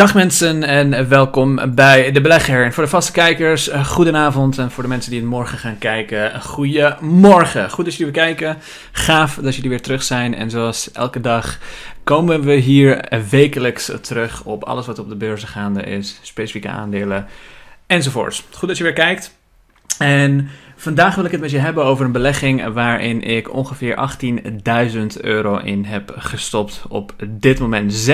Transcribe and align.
Dag 0.00 0.14
mensen 0.14 0.62
en 0.62 1.08
welkom 1.08 1.74
bij 1.74 2.12
De 2.12 2.20
Belegger. 2.20 2.64
En 2.64 2.72
voor 2.72 2.82
de 2.82 2.88
vaste 2.88 3.12
kijkers, 3.12 3.68
eh, 3.68 3.86
goedenavond. 3.86 4.58
En 4.58 4.70
voor 4.70 4.82
de 4.82 4.88
mensen 4.88 5.10
die 5.10 5.20
het 5.20 5.28
morgen 5.28 5.58
gaan 5.58 5.78
kijken, 5.78 6.42
goedemorgen. 6.42 7.70
Goed 7.70 7.84
dat 7.84 7.94
jullie 7.94 8.12
weer 8.12 8.22
kijken. 8.22 8.56
Gaaf 8.92 9.34
dat 9.34 9.54
jullie 9.54 9.70
weer 9.70 9.80
terug 9.80 10.02
zijn. 10.02 10.34
En 10.34 10.50
zoals 10.50 10.92
elke 10.92 11.20
dag 11.20 11.58
komen 12.04 12.42
we 12.42 12.52
hier 12.52 13.04
wekelijks 13.30 13.92
terug 14.00 14.44
op 14.44 14.64
alles 14.64 14.86
wat 14.86 14.98
op 14.98 15.08
de 15.08 15.16
beurzen 15.16 15.48
gaande 15.48 15.82
is. 15.82 16.18
Specifieke 16.22 16.68
aandelen 16.68 17.26
enzovoorts. 17.86 18.44
Goed 18.50 18.68
dat 18.68 18.78
je 18.78 18.84
weer 18.84 18.92
kijkt. 18.92 19.38
En 19.98 20.50
vandaag 20.80 21.14
wil 21.14 21.24
ik 21.24 21.30
het 21.30 21.40
met 21.40 21.50
je 21.50 21.58
hebben 21.58 21.84
over 21.84 22.04
een 22.04 22.12
belegging 22.12 22.72
waarin 22.72 23.22
ik 23.22 23.54
ongeveer 23.54 24.10
18.000 24.94 25.20
euro 25.20 25.56
in 25.56 25.84
heb 25.84 26.14
gestopt 26.16 26.82
op 26.88 27.12
dit 27.28 27.58
moment. 27.58 28.08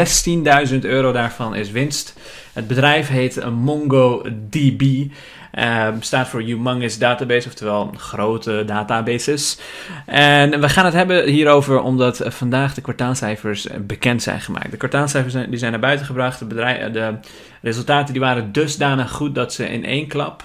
16.000 0.71 0.79
euro 0.81 1.13
daarvan 1.13 1.55
is 1.55 1.71
winst. 1.71 2.19
Het 2.53 2.67
bedrijf 2.67 3.09
heet 3.09 3.51
MongoDB. 3.51 4.83
Uh, 4.83 5.89
staat 6.01 6.29
voor 6.29 6.41
Humongous 6.41 6.99
Database, 6.99 7.49
oftewel 7.49 7.93
grote 7.97 8.63
databases. 8.67 9.59
En 10.07 10.61
we 10.61 10.69
gaan 10.69 10.85
het 10.85 10.95
hebben 10.95 11.29
hierover 11.29 11.81
omdat 11.81 12.23
vandaag 12.25 12.75
de 12.75 12.81
kwartaalcijfers 12.81 13.67
bekend 13.81 14.23
zijn 14.23 14.41
gemaakt. 14.41 14.71
De 14.71 14.77
kwartaalcijfers 14.77 15.35
die 15.49 15.59
zijn 15.59 15.71
naar 15.71 15.81
buiten 15.81 16.07
gebracht. 16.07 16.39
De, 16.39 16.45
bedrijf, 16.45 16.93
de 16.93 17.15
resultaten 17.63 18.13
die 18.13 18.23
waren 18.23 18.53
dusdanig 18.53 19.11
goed 19.11 19.35
dat 19.35 19.53
ze 19.53 19.69
in 19.69 19.85
één 19.85 20.07
klap 20.07 20.45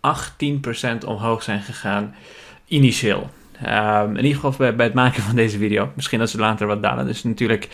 18% 0.00 1.06
omhoog 1.06 1.42
zijn 1.42 1.60
gegaan, 1.60 2.14
initieel. 2.66 3.30
Um, 3.66 4.16
in 4.16 4.24
ieder 4.24 4.40
geval 4.40 4.72
bij, 4.72 4.86
het 4.86 4.94
maken 4.94 5.22
van 5.22 5.34
deze 5.34 5.58
video. 5.58 5.90
Misschien 5.94 6.18
dat 6.18 6.30
ze 6.30 6.38
later 6.38 6.66
wat 6.66 6.82
dalen. 6.82 7.06
Dus 7.06 7.22
natuurlijk 7.22 7.68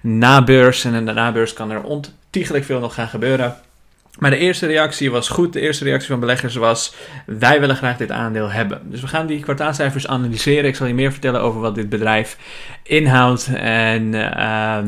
na 0.00 0.44
beurs. 0.44 0.84
En 0.84 1.06
de 1.06 1.12
nabeurs 1.12 1.52
kan 1.52 1.70
er 1.70 1.82
ontiegelijk 1.82 2.64
veel 2.64 2.80
nog 2.80 2.94
gaan 2.94 3.08
gebeuren. 3.08 3.56
Maar 4.18 4.30
de 4.30 4.36
eerste 4.36 4.66
reactie 4.66 5.10
was 5.10 5.28
goed. 5.28 5.52
De 5.52 5.60
eerste 5.60 5.84
reactie 5.84 6.08
van 6.08 6.20
beleggers 6.20 6.54
was: 6.54 6.94
wij 7.26 7.60
willen 7.60 7.76
graag 7.76 7.96
dit 7.96 8.10
aandeel 8.10 8.50
hebben. 8.50 8.80
Dus 8.84 9.00
we 9.00 9.06
gaan 9.06 9.26
die 9.26 9.40
kwartaalcijfers 9.40 10.06
analyseren. 10.06 10.64
Ik 10.64 10.76
zal 10.76 10.86
je 10.86 10.94
meer 10.94 11.12
vertellen 11.12 11.40
over 11.40 11.60
wat 11.60 11.74
dit 11.74 11.88
bedrijf 11.88 12.38
inhoudt. 12.82 13.50
En 13.54 14.02
uh, 14.12 14.78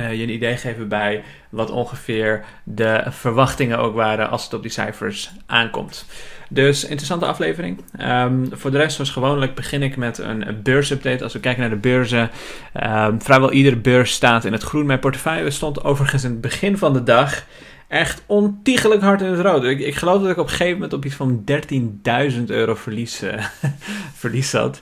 uh, 0.00 0.14
je 0.14 0.22
een 0.22 0.32
idee 0.32 0.56
geven 0.56 0.88
bij 0.88 1.22
wat 1.48 1.70
ongeveer 1.70 2.44
de 2.64 3.02
verwachtingen 3.08 3.78
ook 3.78 3.94
waren 3.94 4.30
als 4.30 4.44
het 4.44 4.54
op 4.54 4.62
die 4.62 4.70
cijfers 4.70 5.30
aankomt. 5.46 6.06
Dus 6.52 6.84
interessante 6.84 7.26
aflevering. 7.26 7.80
Um, 8.00 8.48
voor 8.52 8.70
de 8.70 8.76
rest, 8.76 8.94
zoals 8.94 9.10
gewoonlijk, 9.10 9.54
begin 9.54 9.82
ik 9.82 9.96
met 9.96 10.18
een 10.18 10.60
beursupdate. 10.62 11.24
Als 11.24 11.32
we 11.32 11.40
kijken 11.40 11.60
naar 11.60 11.70
de 11.70 11.76
beurzen, 11.76 12.30
um, 12.84 13.22
vrijwel 13.22 13.52
iedere 13.52 13.76
beurs 13.76 14.12
staat 14.12 14.44
in 14.44 14.52
het 14.52 14.62
groen. 14.62 14.86
Mijn 14.86 14.98
portefeuille 14.98 15.50
stond 15.50 15.84
overigens 15.84 16.24
in 16.24 16.30
het 16.30 16.40
begin 16.40 16.78
van 16.78 16.92
de 16.92 17.02
dag 17.02 17.44
echt 17.90 18.22
ontiegelijk 18.26 19.02
hard 19.02 19.20
in 19.20 19.26
het 19.26 19.40
rood. 19.40 19.64
Ik, 19.64 19.80
ik 19.80 19.94
geloof 19.94 20.22
dat 20.22 20.30
ik 20.30 20.36
op 20.36 20.44
een 20.44 20.50
gegeven 20.50 20.72
moment 20.72 20.92
op 20.92 21.04
iets 21.04 21.14
van 21.14 21.44
13.000 22.32 22.44
euro 22.46 22.74
verlies, 22.74 23.22
uh, 23.22 23.44
verlies 24.22 24.50
zat. 24.50 24.80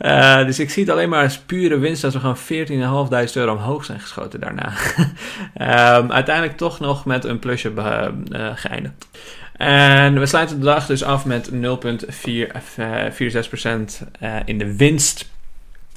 Uh, 0.00 0.44
dus 0.44 0.58
ik 0.58 0.70
zie 0.70 0.82
het 0.82 0.92
alleen 0.92 1.08
maar 1.08 1.22
als 1.22 1.38
pure 1.38 1.78
winst 1.78 2.04
als 2.04 2.14
we 2.14 2.20
gewoon 2.20 3.08
14.500 3.28 3.32
euro 3.34 3.52
omhoog 3.52 3.84
zijn 3.84 4.00
geschoten 4.00 4.40
daarna. 4.40 4.72
um, 5.98 6.12
uiteindelijk 6.20 6.56
toch 6.56 6.80
nog 6.80 7.04
met 7.04 7.24
een 7.24 7.38
plusje 7.38 7.72
uh, 7.76 8.06
geëindigd. 8.54 9.06
En 9.56 10.18
we 10.18 10.26
sluiten 10.26 10.58
de 10.58 10.64
dag 10.64 10.86
dus 10.86 11.04
af 11.04 11.24
met 11.24 11.50
0,46% 11.50 11.58
in 14.44 14.58
de 14.58 14.76
winst. 14.76 15.30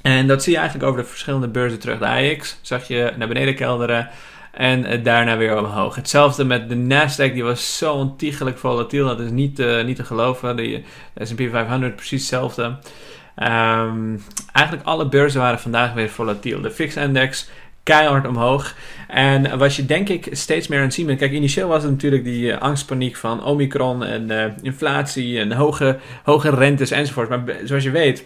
En 0.02 0.28
dat 0.28 0.44
zie 0.44 0.52
je 0.52 0.58
eigenlijk 0.60 0.90
over 0.90 1.02
de 1.02 1.08
verschillende 1.08 1.48
beurzen 1.48 1.80
terug. 1.80 2.00
De 2.00 2.36
AX 2.36 2.58
zag 2.62 2.88
je 2.88 3.14
naar 3.18 3.28
beneden 3.28 3.56
kelderen. 3.56 4.10
En 4.52 5.04
daarna 5.04 5.38
weer 5.38 5.58
omhoog. 5.58 5.96
Hetzelfde 5.96 6.44
met 6.44 6.70
de 6.70 6.76
Nasdaq, 6.76 7.34
die 7.34 7.44
was 7.44 7.78
zo 7.78 7.94
ontiegelijk 7.94 8.58
volatiel. 8.58 9.08
Dat 9.08 9.20
is 9.20 9.30
niet, 9.30 9.60
uh, 9.60 9.84
niet 9.84 9.96
te 9.96 10.04
geloven. 10.04 10.56
De, 10.56 10.82
S&P 11.16 11.42
500 11.52 11.96
precies 11.96 12.20
hetzelfde. 12.20 12.64
Um, 12.64 14.24
eigenlijk 14.54 14.88
alle 14.88 15.10
beurzen 15.10 15.42
waren 15.42 15.60
vandaag 15.60 15.94
weer 15.94 16.10
volatiel. 16.10 16.62
De 16.62 16.72
FIX-index 16.72 17.50
keihard 17.84 18.28
omhoog. 18.28 18.76
En 19.08 19.58
wat 19.58 19.76
je 19.76 19.86
denk 19.86 20.10
ik 20.10 20.28
steeds 20.32 20.68
meer 20.68 20.80
aan 20.80 20.86
het 20.86 20.94
zien 20.94 21.06
bent. 21.06 21.20
Kijk, 21.20 21.32
initieel 21.32 21.68
was 21.68 21.84
het 21.84 21.92
natuurlijk 21.92 22.24
die 22.24 22.46
uh, 22.46 22.58
angstpaniek 22.58 23.16
van 23.16 23.44
Omicron 23.44 24.04
en 24.04 24.56
inflatie 24.62 25.40
en 25.40 25.52
hoge, 25.52 25.98
hoge 26.24 26.50
rentes 26.50 26.92
enzovoort. 26.92 27.30
Maar 27.30 27.44
zoals 27.64 27.84
je 27.84 27.92
weet 27.92 28.26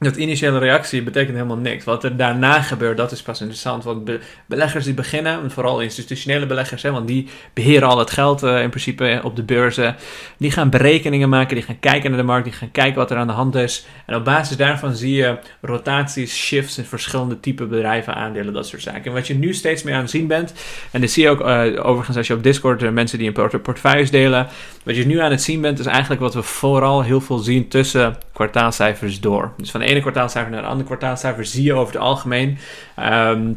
dat 0.00 0.16
initiële 0.16 0.58
reactie 0.58 1.02
betekent 1.02 1.36
helemaal 1.36 1.56
niks. 1.56 1.84
Wat 1.84 2.04
er 2.04 2.16
daarna 2.16 2.62
gebeurt, 2.62 2.96
dat 2.96 3.12
is 3.12 3.22
pas 3.22 3.40
interessant. 3.40 3.84
Want 3.84 4.10
beleggers 4.46 4.84
die 4.84 4.94
beginnen, 4.94 5.50
vooral 5.50 5.80
institutionele 5.80 6.46
beleggers, 6.46 6.82
hè, 6.82 6.90
want 6.90 7.08
die 7.08 7.28
beheren 7.54 7.88
al 7.88 7.98
het 7.98 8.10
geld 8.10 8.42
uh, 8.42 8.62
in 8.62 8.68
principe 8.68 9.20
op 9.22 9.36
de 9.36 9.42
beurzen. 9.42 9.96
Die 10.38 10.50
gaan 10.50 10.70
berekeningen 10.70 11.28
maken, 11.28 11.54
die 11.54 11.64
gaan 11.64 11.80
kijken 11.80 12.10
naar 12.10 12.18
de 12.18 12.26
markt, 12.26 12.44
die 12.44 12.52
gaan 12.52 12.70
kijken 12.70 12.94
wat 12.94 13.10
er 13.10 13.16
aan 13.16 13.26
de 13.26 13.32
hand 13.32 13.54
is. 13.54 13.86
En 14.06 14.14
op 14.14 14.24
basis 14.24 14.56
daarvan 14.56 14.94
zie 14.94 15.14
je 15.14 15.38
rotaties, 15.60 16.36
shifts 16.36 16.78
in 16.78 16.84
verschillende 16.84 17.40
type 17.40 17.64
bedrijven, 17.64 18.14
aandelen, 18.14 18.52
dat 18.52 18.66
soort 18.66 18.82
zaken. 18.82 19.04
En 19.04 19.12
wat 19.12 19.26
je 19.26 19.34
nu 19.34 19.54
steeds 19.54 19.82
meer 19.82 19.94
aan 19.94 20.00
het 20.00 20.10
zien 20.10 20.26
bent, 20.26 20.54
en 20.90 21.00
dat 21.00 21.10
zie 21.10 21.22
je 21.22 21.28
ook 21.28 21.40
uh, 21.40 21.86
overigens 21.86 22.16
als 22.16 22.26
je 22.26 22.34
op 22.34 22.42
Discord 22.42 22.82
uh, 22.82 22.90
mensen 22.90 23.18
die 23.18 23.32
een 23.34 23.60
port 23.62 24.10
delen. 24.10 24.46
Wat 24.84 24.96
je 24.96 25.06
nu 25.06 25.18
aan 25.18 25.30
het 25.30 25.42
zien 25.42 25.60
bent, 25.60 25.78
is 25.78 25.86
eigenlijk 25.86 26.20
wat 26.20 26.34
we 26.34 26.42
vooral 26.42 27.02
heel 27.02 27.20
veel 27.20 27.38
zien 27.38 27.68
tussen 27.68 28.16
kwartaalcijfers 28.32 29.20
door. 29.20 29.52
Dus 29.56 29.70
van 29.70 29.82
ene 29.90 30.00
kwartaalcijfer 30.00 30.52
naar 30.52 30.62
de 30.62 30.68
andere 30.68 30.86
kwartaalcijfer 30.86 31.44
zie 31.44 31.64
je 31.64 31.74
over 31.74 31.92
het 31.92 32.02
algemeen 32.02 32.58
um, 32.98 33.56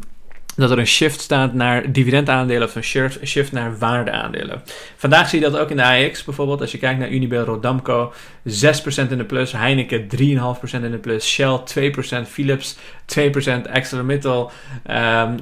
dat 0.56 0.72
er 0.72 0.80
een 0.80 0.88
shift 0.88 1.22
staat 1.22 1.54
naar 1.54 1.92
dividendaandelen 1.92 2.68
of 2.68 2.76
een 2.76 2.84
shift 3.26 3.52
naar 3.52 3.78
waardeaandelen. 3.78 4.62
Vandaag 4.96 5.30
zie 5.30 5.40
je 5.40 5.50
dat 5.50 5.60
ook 5.60 5.70
in 5.70 5.78
de 5.78 5.84
AX 5.84 6.24
bijvoorbeeld. 6.24 6.62
Als 6.62 6.72
je 6.72 6.78
kijkt 6.78 7.00
naar 7.00 7.10
Unibail 7.10 7.44
Rodamco, 7.44 8.14
6% 8.50 8.52
in 9.10 9.18
de 9.18 9.26
plus. 9.26 9.52
Heineken 9.52 10.08
3,5% 10.18 10.20
in 10.72 10.92
de 10.92 10.98
plus. 11.02 11.28
Shell 11.28 11.60
2%. 12.26 12.28
Philips 12.28 12.76
2%. 12.76 13.72
ArcelorMittal 13.72 14.52
um, 14.90 15.38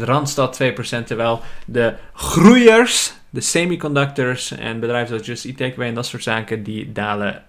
2%. 0.00 0.04
Randstad 0.04 0.60
2%. 0.62 1.04
Terwijl 1.04 1.40
de 1.66 1.94
groeiers, 2.12 3.12
de 3.30 3.40
semiconductors 3.40 4.50
en 4.50 4.80
bedrijven 4.80 5.08
zoals 5.08 5.26
Just 5.26 5.44
Eat 5.44 5.56
Takeaway 5.56 5.88
en 5.88 5.94
dat 5.94 6.06
soort 6.06 6.22
zaken, 6.22 6.62
die 6.62 6.92
dalen 6.92 7.42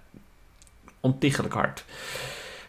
ontiegelijk 0.99 1.53
hard. 1.53 1.83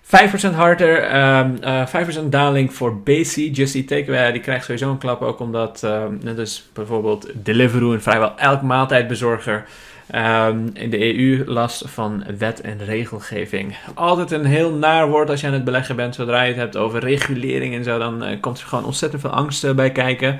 5% 0.09 0.55
harder, 0.55 1.17
um, 1.39 1.57
uh, 1.65 1.87
5% 1.87 2.29
daling 2.29 2.75
voor 2.75 2.97
BC, 2.97 3.49
Just 3.53 3.75
Eat 3.75 3.87
Takeaway. 3.87 4.33
Die 4.33 4.41
krijgt 4.41 4.65
sowieso 4.65 4.91
een 4.91 4.99
klap 4.99 5.23
ook 5.23 5.41
omdat, 5.41 5.83
um, 5.85 6.19
net 6.23 6.39
als 6.39 6.69
bijvoorbeeld 6.73 7.27
Deliveroo 7.35 7.93
en 7.93 8.03
vrijwel 8.03 8.33
elk 8.37 8.63
maaltijdbezorger 8.63 9.65
um, 10.15 10.71
in 10.73 10.91
de 10.91 11.19
EU 11.19 11.45
last 11.47 11.83
van 11.87 12.25
wet 12.39 12.61
en 12.61 12.85
regelgeving. 12.85 13.77
Altijd 13.95 14.31
een 14.31 14.45
heel 14.45 14.73
naar 14.73 15.09
woord 15.09 15.31
als 15.31 15.41
je 15.41 15.47
aan 15.47 15.53
het 15.53 15.65
beleggen 15.65 15.97
bent. 15.97 16.15
Zodra 16.15 16.43
je 16.43 16.49
het 16.49 16.61
hebt 16.61 16.77
over 16.77 17.01
regulering 17.01 17.75
en 17.75 17.85
zo, 17.85 17.99
dan 17.99 18.29
uh, 18.29 18.41
komt 18.41 18.59
er 18.59 18.67
gewoon 18.67 18.85
ontzettend 18.85 19.21
veel 19.23 19.31
angst 19.31 19.65
uh, 19.65 19.73
bij 19.73 19.93
kijken. 19.93 20.39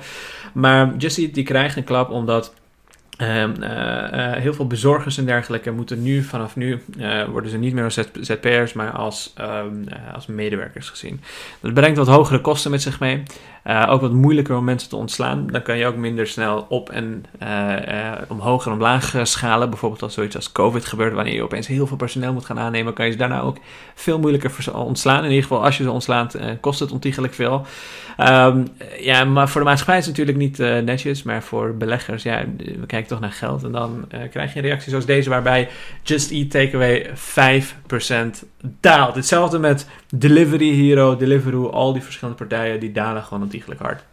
Maar 0.53 0.95
Just 0.97 1.17
Eat 1.17 1.33
die 1.33 1.43
krijgt 1.43 1.75
een 1.75 1.83
klap 1.83 2.09
omdat 2.09 2.53
Um, 3.21 3.53
uh, 3.59 3.69
uh, 3.69 4.31
heel 4.33 4.53
veel 4.53 4.67
bezorgers 4.67 5.17
en 5.17 5.25
dergelijke 5.25 5.71
moeten 5.71 6.01
nu, 6.03 6.23
vanaf 6.23 6.55
nu, 6.55 6.81
uh, 6.97 7.23
worden 7.25 7.51
ze 7.51 7.57
niet 7.57 7.73
meer 7.73 7.83
als 7.83 7.99
ZP'ers, 8.13 8.73
maar 8.73 8.91
als, 8.91 9.33
um, 9.41 9.83
als 10.13 10.27
medewerkers 10.27 10.89
gezien. 10.89 11.21
Dat 11.59 11.73
brengt 11.73 11.97
wat 11.97 12.07
hogere 12.07 12.41
kosten 12.41 12.71
met 12.71 12.81
zich 12.81 12.99
mee. 12.99 13.23
Ook 13.87 14.01
wat 14.01 14.11
moeilijker 14.11 14.57
om 14.57 14.63
mensen 14.63 14.89
te 14.89 14.95
ontslaan. 14.95 15.47
Dan 15.47 15.61
kan 15.61 15.77
je 15.77 15.85
ook 15.85 15.95
minder 15.95 16.27
snel 16.27 16.65
op 16.69 16.89
en 16.89 17.25
omhoog 18.27 18.65
en 18.65 18.71
omlaag 18.71 19.15
schalen. 19.23 19.69
Bijvoorbeeld 19.69 20.01
als 20.01 20.13
zoiets 20.13 20.35
als 20.35 20.51
COVID 20.51 20.85
gebeurt, 20.85 21.13
wanneer 21.13 21.33
je 21.33 21.43
opeens 21.43 21.67
heel 21.67 21.87
veel 21.87 21.97
personeel 21.97 22.33
moet 22.33 22.45
gaan 22.45 22.59
aannemen, 22.59 22.93
kan 22.93 23.05
je 23.05 23.11
ze 23.11 23.17
daarna 23.17 23.41
ook 23.41 23.57
veel 23.95 24.19
moeilijker 24.19 24.73
ontslaan. 24.73 25.23
In 25.23 25.29
ieder 25.29 25.43
geval, 25.43 25.63
als 25.63 25.77
je 25.77 25.83
ze 25.83 25.91
ontslaat, 25.91 26.37
kost 26.59 26.79
het 26.79 26.91
ontiegelijk 26.91 27.33
veel. 27.33 27.65
Um, 28.17 28.67
ja, 28.99 29.23
maar 29.23 29.49
voor 29.49 29.61
de 29.61 29.67
maatschappij 29.67 29.97
is 29.97 30.05
het 30.05 30.17
natuurlijk 30.17 30.37
niet 30.37 30.57
netjes, 30.85 31.23
maar 31.23 31.43
voor 31.43 31.75
beleggers, 31.75 32.23
ja, 32.23 32.43
we 32.57 32.85
kijken 32.85 33.09
toch 33.09 33.19
naar 33.19 33.31
geld. 33.31 33.63
En 33.63 33.71
dan 33.71 34.07
krijg 34.31 34.53
je 34.53 34.59
een 34.59 34.65
reactie 34.65 34.89
zoals 34.89 35.05
deze, 35.05 35.29
waarbij 35.29 35.69
Just 36.03 36.31
Eat 36.31 36.51
Takeaway 36.51 37.09
5% 37.09 38.45
daalt. 38.79 39.15
Hetzelfde 39.15 39.59
met 39.59 39.87
Delivery 40.15 40.73
Hero, 40.75 41.17
Deliveroo, 41.17 41.69
al 41.69 41.93
die 41.93 42.01
verschillende 42.01 42.39
partijen, 42.39 42.79
die 42.79 42.91
dalen 42.91 43.23
gewoon 43.23 43.43
ontiegelijk 43.43 43.81
hard. 43.81 44.03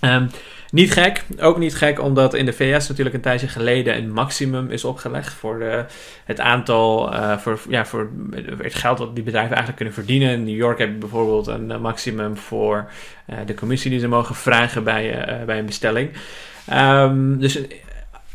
Um, 0.00 0.30
niet 0.70 0.92
gek, 0.92 1.24
ook 1.38 1.58
niet 1.58 1.74
gek, 1.74 2.00
omdat 2.00 2.34
in 2.34 2.44
de 2.44 2.52
VS 2.52 2.88
natuurlijk 2.88 3.16
een 3.16 3.22
tijdje 3.22 3.48
geleden 3.48 3.96
een 3.96 4.12
maximum 4.12 4.70
is 4.70 4.84
opgelegd 4.84 5.32
voor 5.32 5.58
de, 5.58 5.84
het 6.24 6.40
aantal, 6.40 7.12
uh, 7.12 7.38
voor, 7.38 7.60
ja, 7.68 7.86
voor 7.86 8.10
het 8.58 8.74
geld 8.74 8.98
dat 8.98 9.14
die 9.14 9.24
bedrijven 9.24 9.56
eigenlijk 9.56 9.76
kunnen 9.76 9.94
verdienen. 9.94 10.30
In 10.30 10.44
New 10.44 10.56
York 10.56 10.78
heb 10.78 10.88
je 10.88 10.94
bijvoorbeeld 10.94 11.46
een 11.46 11.80
maximum 11.80 12.36
voor 12.36 12.90
de 13.46 13.54
commissie 13.54 13.90
die 13.90 14.00
ze 14.00 14.08
mogen 14.08 14.34
vragen 14.34 14.84
bij, 14.84 15.26
bij 15.46 15.58
een 15.58 15.66
bestelling. 15.66 16.10
Um, 16.72 17.38
dus 17.38 17.60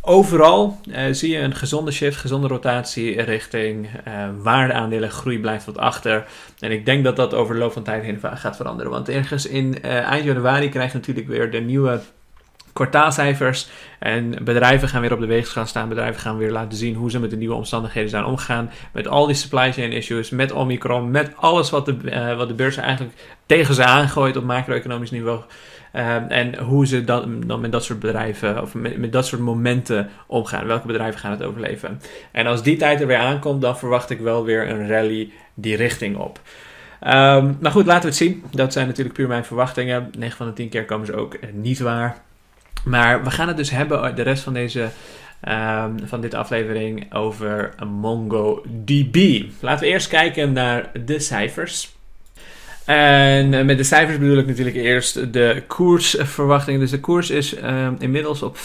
Overal 0.05 0.79
uh, 0.87 1.01
zie 1.11 1.31
je 1.31 1.37
een 1.37 1.55
gezonde 1.55 1.91
shift, 1.91 2.17
gezonde 2.17 2.47
rotatie 2.47 3.21
richting 3.21 3.89
uh, 4.07 4.29
waardeaandelen. 4.37 5.09
Groei 5.09 5.39
blijft 5.39 5.65
wat 5.65 5.77
achter. 5.77 6.25
En 6.59 6.71
ik 6.71 6.85
denk 6.85 7.03
dat 7.03 7.15
dat 7.15 7.33
over 7.33 7.53
de 7.53 7.59
loop 7.59 7.73
van 7.73 7.83
tijd 7.83 8.03
heen 8.03 8.19
gaat 8.21 8.55
veranderen. 8.55 8.91
Want 8.91 9.09
ergens 9.09 9.45
in 9.45 9.77
uh, 9.85 9.91
eind 9.91 10.25
januari 10.25 10.69
krijg 10.69 10.91
je 10.91 10.97
natuurlijk 10.97 11.27
weer 11.27 11.51
de 11.51 11.59
nieuwe 11.59 12.01
kwartaalcijfers. 12.73 13.69
En 13.99 14.43
bedrijven 14.43 14.87
gaan 14.87 15.01
weer 15.01 15.13
op 15.13 15.19
de 15.19 15.25
weegschaal 15.25 15.65
staan. 15.65 15.89
Bedrijven 15.89 16.21
gaan 16.21 16.37
weer 16.37 16.51
laten 16.51 16.77
zien 16.77 16.95
hoe 16.95 17.11
ze 17.11 17.19
met 17.19 17.29
de 17.29 17.37
nieuwe 17.37 17.55
omstandigheden 17.55 18.09
zijn 18.09 18.25
omgegaan. 18.25 18.71
Met 18.93 19.07
al 19.07 19.25
die 19.25 19.35
supply 19.35 19.73
chain 19.73 19.91
issues, 19.91 20.29
met 20.29 20.51
Omicron, 20.51 21.11
met 21.11 21.31
alles 21.35 21.69
wat 21.69 21.85
de, 21.85 22.35
wat 22.37 22.47
de 22.47 22.53
beurs 22.53 22.77
eigenlijk 22.77 23.15
tegen 23.45 23.75
ze 23.75 23.83
aangooit 23.83 24.37
op 24.37 24.43
macro-economisch 24.43 25.11
niveau. 25.11 25.41
Uh, 25.95 26.31
en 26.31 26.57
hoe 26.57 26.87
ze 26.87 27.03
dan, 27.03 27.43
dan 27.45 27.61
met 27.61 27.71
dat 27.71 27.83
soort 27.83 27.99
bedrijven 27.99 28.61
of 28.61 28.73
met, 28.73 29.11
dat 29.11 29.25
soort 29.25 29.41
momenten 29.41 30.09
omgaan. 30.27 30.67
Welke 30.67 30.87
bedrijven 30.87 31.19
gaan 31.19 31.31
het 31.31 31.43
overleven? 31.43 32.01
En 32.31 32.47
als 32.47 32.63
die 32.63 32.77
tijd 32.77 33.01
er 33.01 33.07
weer 33.07 33.17
aankomt, 33.17 33.61
dan 33.61 33.77
verwacht 33.77 34.09
ik 34.09 34.19
wel 34.19 34.43
weer 34.43 34.69
een 34.69 34.87
rally 34.87 35.31
die 35.53 35.75
richting 35.75 36.17
op. 36.17 36.39
Maar 36.99 37.71
goed, 37.71 37.85
laten 37.85 38.01
we 38.01 38.07
het 38.07 38.15
zien. 38.15 38.43
Dat 38.51 38.73
zijn 38.73 38.87
natuurlijk 38.87 39.15
puur 39.15 39.27
mijn 39.27 39.45
verwachtingen. 39.45 40.11
9 40.17 40.37
van 40.37 40.47
de 40.47 40.53
10 40.53 40.69
keer 40.69 40.85
komen 40.85 41.05
ze 41.05 41.15
ook 41.15 41.37
niet 41.51 41.79
waar. 41.79 42.17
Maar 42.83 43.23
we 43.23 43.31
gaan 43.31 43.47
het 43.47 43.57
dus 43.57 43.69
hebben 43.69 44.15
de 44.15 44.21
rest 44.21 44.43
van 44.43 44.53
deze 44.53 44.89
um, 45.49 46.07
van 46.07 46.21
dit 46.21 46.33
aflevering 46.33 47.13
over 47.13 47.73
MongoDB. 47.85 49.43
Laten 49.59 49.83
we 49.83 49.91
eerst 49.91 50.07
kijken 50.07 50.53
naar 50.53 50.91
de 51.05 51.19
cijfers. 51.19 51.95
En 52.85 53.53
eh, 53.53 53.65
met 53.65 53.77
de 53.77 53.83
cijfers 53.83 54.17
bedoel 54.17 54.37
ik 54.37 54.47
natuurlijk 54.47 54.75
eerst 54.75 55.33
de 55.33 55.63
koersverwachting. 55.67 56.79
Dus 56.79 56.91
de 56.91 56.99
koers 56.99 57.29
is 57.29 57.57
um, 57.57 57.95
inmiddels 57.99 58.41
op 58.41 58.57
15% 58.57 58.59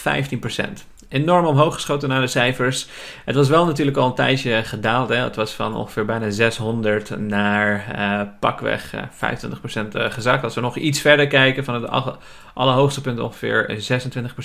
enorm 1.08 1.46
omhoog 1.46 1.74
geschoten 1.74 2.08
naar 2.08 2.20
de 2.20 2.26
cijfers. 2.26 2.88
Het 3.24 3.34
was 3.34 3.48
wel 3.48 3.66
natuurlijk 3.66 3.96
al 3.96 4.06
een 4.06 4.14
tijdje 4.14 4.64
gedaald. 4.64 5.08
Hè? 5.08 5.16
Het 5.16 5.36
was 5.36 5.52
van 5.52 5.74
ongeveer 5.74 6.04
bijna 6.04 6.30
600 6.30 7.18
naar 7.18 7.94
uh, 7.96 8.20
pakweg 8.40 8.94
uh, 8.94 9.02
25% 9.02 9.96
uh, 9.96 10.10
gezakt. 10.10 10.44
Als 10.44 10.54
we 10.54 10.60
nog 10.60 10.76
iets 10.76 11.00
verder 11.00 11.26
kijken, 11.26 11.64
van 11.64 11.74
het 11.74 12.16
allerhoogste 12.54 13.00
punt 13.00 13.20
ongeveer 13.20 13.80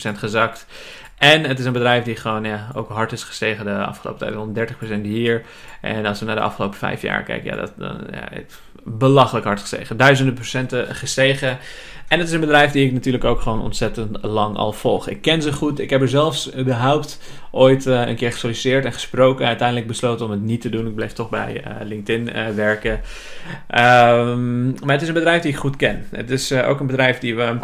26% 0.07 0.17
gezakt. 0.17 0.65
En 1.17 1.43
het 1.43 1.59
is 1.59 1.65
een 1.65 1.73
bedrijf 1.73 2.03
die 2.03 2.15
gewoon 2.15 2.43
ja, 2.43 2.67
ook 2.73 2.89
hard 2.89 3.11
is 3.11 3.23
gestegen 3.23 3.65
de 3.65 3.85
afgelopen 3.85 4.53
tijd. 4.55 4.69
130% 4.99 5.01
hier. 5.01 5.43
En 5.81 6.05
als 6.05 6.19
we 6.19 6.25
naar 6.25 6.35
de 6.35 6.41
afgelopen 6.41 6.77
vijf 6.77 7.01
jaar 7.01 7.23
kijken, 7.23 7.51
ja, 7.51 7.55
dat, 7.55 7.73
dan, 7.77 8.07
ja, 8.11 8.27
het, 8.29 8.59
belachelijk 8.85 9.45
hard 9.45 9.59
gestegen. 9.59 9.97
Duizenden 9.97 10.33
procenten 10.33 10.95
gestegen. 10.95 11.57
En 12.07 12.19
het 12.19 12.27
is 12.27 12.33
een 12.33 12.39
bedrijf 12.39 12.71
die 12.71 12.85
ik 12.85 12.93
natuurlijk 12.93 13.23
ook 13.23 13.41
gewoon 13.41 13.61
ontzettend 13.61 14.17
lang 14.21 14.55
al 14.57 14.73
volg. 14.73 15.07
Ik 15.07 15.21
ken 15.21 15.41
ze 15.41 15.53
goed. 15.53 15.79
Ik 15.79 15.89
heb 15.89 16.01
er 16.01 16.09
zelfs 16.09 16.55
überhaupt 16.55 17.19
ooit 17.51 17.85
uh, 17.85 18.07
een 18.07 18.15
keer 18.15 18.31
gesolliciteerd 18.31 18.85
en 18.85 18.93
gesproken. 18.93 19.45
Uiteindelijk 19.45 19.87
besloten 19.87 20.25
om 20.25 20.31
het 20.31 20.41
niet 20.41 20.61
te 20.61 20.69
doen. 20.69 20.87
Ik 20.87 20.95
bleef 20.95 21.13
toch 21.13 21.29
bij 21.29 21.63
uh, 21.67 21.87
LinkedIn 21.87 22.29
uh, 22.35 22.47
werken. 22.49 22.91
Um, 22.91 24.75
maar 24.83 24.93
het 24.93 25.01
is 25.01 25.07
een 25.07 25.13
bedrijf 25.13 25.41
die 25.41 25.51
ik 25.51 25.57
goed 25.57 25.75
ken. 25.75 26.05
Het 26.11 26.29
is 26.29 26.53
ook 26.53 26.79
een 26.79 26.87
bedrijf 26.87 27.19
die 27.19 27.35
we 27.35 27.57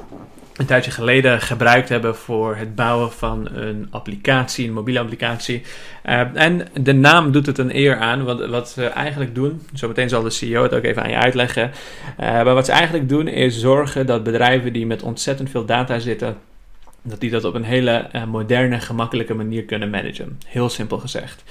een 0.59 0.65
tijdje 0.65 0.91
geleden 0.91 1.41
gebruikt 1.41 1.89
hebben 1.89 2.15
voor 2.15 2.55
het 2.55 2.75
bouwen 2.75 3.11
van 3.11 3.49
een 3.53 3.87
applicatie, 3.89 4.67
een 4.67 4.73
mobiele 4.73 4.99
applicatie. 4.99 5.61
Uh, 6.05 6.21
en 6.33 6.67
de 6.81 6.93
naam 6.93 7.31
doet 7.31 7.45
het 7.45 7.57
een 7.57 7.75
eer 7.75 7.97
aan. 7.97 8.23
Wat, 8.23 8.47
wat 8.47 8.69
ze 8.69 8.85
eigenlijk 8.85 9.35
doen, 9.35 9.61
zometeen 9.73 10.09
zal 10.09 10.23
de 10.23 10.29
CEO 10.29 10.63
het 10.63 10.73
ook 10.73 10.83
even 10.83 11.03
aan 11.03 11.09
je 11.09 11.17
uitleggen. 11.17 11.71
Uh, 12.19 12.25
maar 12.25 12.53
wat 12.53 12.65
ze 12.65 12.71
eigenlijk 12.71 13.09
doen 13.09 13.27
is 13.27 13.59
zorgen 13.59 14.05
dat 14.05 14.23
bedrijven 14.23 14.73
die 14.73 14.85
met 14.85 15.03
ontzettend 15.03 15.49
veel 15.49 15.65
data 15.65 15.99
zitten, 15.99 16.37
dat 17.03 17.19
die 17.19 17.29
dat 17.29 17.43
op 17.43 17.53
een 17.53 17.63
hele 17.63 18.09
uh, 18.15 18.25
moderne, 18.25 18.79
gemakkelijke 18.79 19.33
manier 19.33 19.63
kunnen 19.63 19.89
managen. 19.89 20.39
Heel 20.45 20.69
simpel 20.69 20.97
gezegd. 20.97 21.43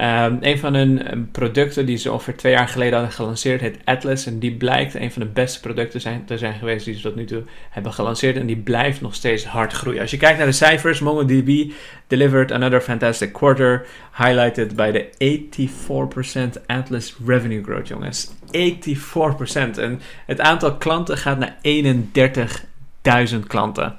Um, 0.00 0.38
een 0.40 0.58
van 0.58 0.74
hun 0.74 1.28
producten 1.32 1.86
die 1.86 1.96
ze 1.96 2.12
ongeveer 2.12 2.36
twee 2.36 2.52
jaar 2.52 2.68
geleden 2.68 2.94
hadden 2.94 3.12
gelanceerd 3.12 3.60
heet 3.60 3.78
Atlas. 3.84 4.26
En 4.26 4.38
die 4.38 4.56
blijkt 4.56 4.94
een 4.94 5.12
van 5.12 5.22
de 5.22 5.28
beste 5.28 5.60
producten 5.60 6.00
zijn, 6.00 6.24
te 6.24 6.38
zijn 6.38 6.54
geweest 6.54 6.84
die 6.84 6.94
ze 6.94 7.00
tot 7.00 7.14
nu 7.14 7.24
toe 7.24 7.42
hebben 7.70 7.92
gelanceerd. 7.92 8.36
En 8.36 8.46
die 8.46 8.56
blijft 8.56 9.00
nog 9.00 9.14
steeds 9.14 9.44
hard 9.44 9.72
groeien. 9.72 10.00
Als 10.00 10.10
je 10.10 10.16
kijkt 10.16 10.38
naar 10.38 10.46
de 10.46 10.52
cijfers, 10.52 11.00
MongoDB 11.00 11.72
delivered 12.06 12.52
another 12.52 12.80
fantastic 12.80 13.32
quarter. 13.32 13.86
Highlighted 14.16 14.76
by 14.76 14.90
the 14.90 15.08
84% 16.58 16.66
Atlas 16.66 17.16
revenue 17.26 17.62
growth, 17.62 17.88
jongens. 17.88 18.34
84%. 18.46 19.78
En 19.78 20.00
het 20.26 20.40
aantal 20.40 20.76
klanten 20.76 21.18
gaat 21.18 21.38
naar 21.38 21.56
31.000 23.32 23.46
klanten. 23.46 23.96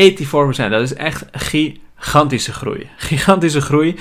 84%, 0.00 0.70
dat 0.70 0.80
is 0.80 0.94
echt 0.94 1.24
gigantische 1.32 2.52
groei. 2.52 2.88
Gigantische 2.96 3.60
groei. 3.60 3.96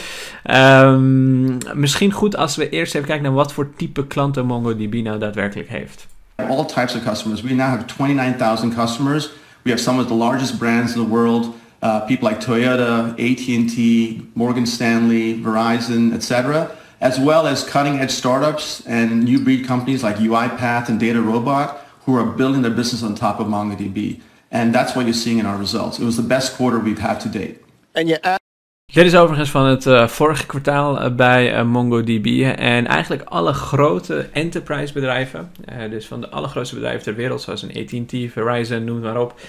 Um, 0.52 1.58
misschien 1.74 2.12
goed 2.12 2.38
als 2.38 2.56
we 2.56 2.70
eerst 2.70 2.96
even 2.96 3.08
kijken 3.08 3.26
naar 3.26 3.34
wat 3.34 3.54
voor 3.54 3.70
type 3.76 4.08
klanten 4.08 4.46
MongoDB 4.46 4.94
nou 4.94 5.20
daadwerkelijk 5.20 5.70
heeft. 5.70 6.08
All 6.36 6.66
types 6.66 6.96
of 6.96 7.04
customers. 7.04 7.42
We 7.42 7.54
now 7.54 7.68
have 7.68 7.86
29,000 7.86 8.76
customers. 8.76 9.30
We 9.62 9.70
have 9.70 9.82
some 9.82 10.02
of 10.02 10.08
the 10.08 10.14
largest 10.14 10.58
brands 10.58 10.96
in 10.96 11.04
the 11.04 11.10
world. 11.10 11.54
Uh, 11.84 12.06
people 12.06 12.30
like 12.30 12.40
Toyota, 12.40 13.14
AT&T, 13.18 14.22
Morgan 14.34 14.68
Stanley, 14.68 15.40
Verizon, 15.44 16.14
etc. 16.14 16.72
As 17.00 17.20
well 17.20 17.48
as 17.48 17.64
cutting 17.64 18.00
edge 18.00 18.12
startups 18.12 18.82
and 18.86 19.24
new 19.24 19.40
breed 19.40 19.66
companies 19.68 20.02
like 20.02 20.20
UiPath 20.20 20.90
and 20.90 21.00
Data 21.00 21.22
Robot 21.22 21.78
who 22.06 22.16
are 22.16 22.26
building 22.26 22.62
their 22.62 22.76
business 22.76 23.04
on 23.04 23.16
top 23.16 23.40
of 23.40 23.48
MongoDB. 23.48 24.20
And 24.56 24.74
that's 24.74 24.94
what 24.94 25.06
you're 25.06 25.20
seeing 25.20 25.40
in 25.40 25.46
our 25.46 25.60
results. 25.60 26.00
It 26.00 26.06
was 26.06 26.16
the 26.16 26.28
best 26.28 26.56
quarter 26.56 26.84
we've 26.84 27.02
had 27.02 27.20
to 27.20 27.30
date. 27.30 27.56
En 27.92 28.08
je 28.08 28.20
dit 28.86 29.06
is 29.06 29.16
overigens 29.16 29.50
van 29.50 29.66
het 29.66 29.86
uh, 29.86 30.08
vorige 30.08 30.46
kwartaal 30.46 31.02
uh, 31.02 31.16
bij 31.16 31.58
uh, 31.58 31.64
MongoDB. 31.64 32.26
En 32.58 32.88
eigenlijk 32.88 33.22
alle 33.24 33.54
grote 33.54 34.30
enterprise 34.34 34.94
bedrijven, 34.94 35.52
dus 35.90 36.08
van 36.08 36.22
de 36.22 36.30
allergrootste 36.30 36.76
bedrijven 36.76 37.04
ter 37.04 37.16
wereld, 37.16 37.42
zoals 37.42 37.62
een 37.62 37.76
AT&T, 37.76 38.32
Verizon, 38.32 38.84
noem 38.84 38.96
het 38.96 39.06
maar 39.06 39.22
op, 39.22 39.40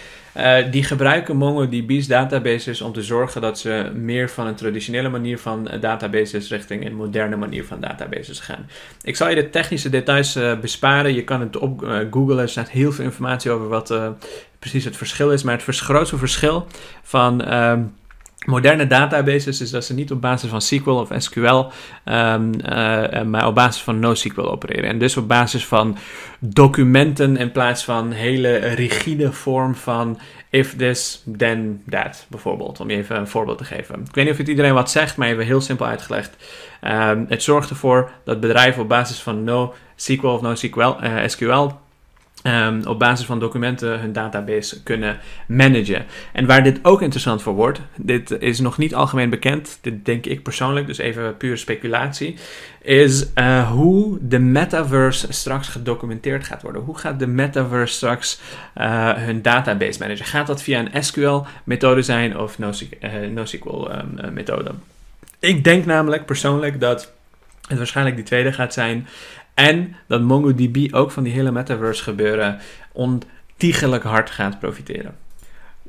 die 0.71 0.85
gebruiken 0.85 1.37
MongoDB's 1.37 2.07
databases 2.07 2.81
om 2.81 2.93
te 2.93 3.03
zorgen 3.03 3.41
dat 3.41 3.59
ze 3.59 3.91
meer 3.95 4.31
van 4.31 4.47
een 4.47 4.55
traditionele 4.55 5.09
manier 5.09 5.39
van 5.39 5.69
databases 5.81 6.51
richting 6.51 6.87
een 6.87 6.95
moderne 6.95 7.37
manier 7.37 7.65
van 7.65 7.81
databases 7.81 8.41
gaan. 8.41 8.67
Ik 9.03 9.17
zal 9.17 9.29
je 9.29 9.35
de 9.35 9.51
technische 9.51 9.89
details 9.89 10.39
besparen. 10.61 11.15
Je 11.15 11.25
kan 11.25 11.41
het 11.41 11.57
op 11.57 11.87
googlen. 12.11 12.39
Er 12.39 12.49
staat 12.49 12.71
heel 12.71 12.93
veel 12.93 13.05
informatie 13.05 13.51
over 13.51 13.69
wat 13.69 13.95
precies 14.59 14.85
het 14.85 14.97
verschil 14.97 15.33
is. 15.33 15.43
Maar 15.43 15.63
het 15.67 15.77
grootste 15.77 16.19
verschil 16.19 16.67
van 17.03 17.43
ehm, 17.43 17.83
moderne 18.47 18.87
databases 18.87 19.61
is 19.61 19.71
dat 19.71 19.85
ze 19.85 19.95
niet 19.95 20.11
op 20.11 20.21
basis 20.21 20.51
van 20.51 20.61
SQL 20.61 20.91
of 20.91 21.11
SQL, 21.19 21.65
ehm, 22.05 22.53
uh, 22.55 23.23
maar 23.23 23.47
op 23.47 23.55
basis 23.55 23.83
van 23.83 23.99
NoSQL 23.99 24.41
opereren. 24.41 24.91
En 24.91 24.99
dus 24.99 25.17
op 25.17 25.29
basis 25.29 25.67
van 25.67 25.97
documenten 26.41 27.37
in 27.37 27.53
plaats 27.53 27.85
van 27.85 28.13
hele 28.13 28.57
rigide 28.57 29.33
vorm 29.33 29.75
van 29.75 30.19
if 30.51 30.77
this, 30.77 31.23
then 31.37 31.83
that, 31.89 32.27
bijvoorbeeld. 32.29 32.81
Om 32.81 32.91
je 32.91 32.97
even 32.97 33.17
een 33.17 33.29
voorbeeld 33.29 33.59
te 33.59 33.65
geven. 33.65 34.01
Ik 34.01 34.15
weet 34.15 34.25
niet 34.25 34.33
of 34.33 34.39
het 34.39 34.49
iedereen 34.49 34.75
wat 34.75 34.91
zegt, 34.91 35.17
maar 35.17 35.29
even 35.29 35.45
heel 35.45 35.61
simpel 35.61 35.87
uitgelegd. 35.87 36.37
Um, 36.83 37.27
het 37.29 37.43
zorgt 37.43 37.71
ervoor 37.71 38.11
dat 38.25 38.41
bedrijven 38.41 38.83
op 38.83 38.89
basis 38.89 39.21
van 39.21 39.45
NoSQL 39.45 40.27
of 40.27 40.41
NoSQL, 40.41 40.97
uh, 41.03 41.27
SQL 41.27 41.69
Um, 42.47 42.85
op 42.85 42.99
basis 42.99 43.27
van 43.27 43.41
documenten 43.41 44.01
hun 44.01 44.13
database 44.13 44.83
kunnen 44.83 45.19
managen. 45.47 46.05
En 46.33 46.47
waar 46.47 46.63
dit 46.63 46.79
ook 46.83 47.03
interessant 47.03 47.43
voor 47.43 47.55
wordt, 47.55 47.81
dit 47.97 48.31
is 48.31 48.61
nog 48.61 48.79
niet 48.79 48.95
algemeen 48.95 49.31
bekend, 49.31 49.79
dit 49.81 50.05
denk 50.05 50.27
ik 50.27 50.43
persoonlijk, 50.43 50.87
dus 50.87 50.99
even 50.99 51.37
puur 51.37 51.59
speculatie, 51.59 52.37
is 52.83 53.27
uh, 53.35 53.71
hoe 53.71 54.19
de 54.21 54.39
metaverse 54.39 55.33
straks 55.33 55.69
gedocumenteerd 55.69 56.45
gaat 56.45 56.63
worden. 56.63 56.83
Hoe 56.83 56.99
gaat 56.99 57.19
de 57.19 57.27
metaverse 57.27 57.95
straks 57.95 58.41
uh, 58.77 59.13
hun 59.13 59.43
database 59.43 59.99
managen? 59.99 60.27
Gaat 60.27 60.47
dat 60.47 60.63
via 60.63 60.79
een 60.79 61.05
SQL-methode 61.05 62.03
zijn 62.03 62.39
of 62.39 62.59
NoSQL-methode? 62.59 64.71
Um, 64.71 64.83
ik 65.39 65.65
denk 65.65 65.85
namelijk 65.85 66.27
persoonlijk 66.27 66.81
dat 66.81 67.13
het 67.69 67.79
waarschijnlijk 67.79 68.17
die 68.17 68.25
tweede 68.25 68.53
gaat 68.53 68.73
zijn. 68.73 69.07
En 69.57 69.97
dat 70.07 70.23
MongoDB 70.23 70.95
ook 70.95 71.11
van 71.11 71.23
die 71.23 71.33
hele 71.33 71.53
metaverse 71.53 72.03
gebeuren 72.03 72.59
ontiegelijk 72.93 74.03
hard 74.03 74.31
gaat 74.31 74.59
profiteren. 74.59 75.17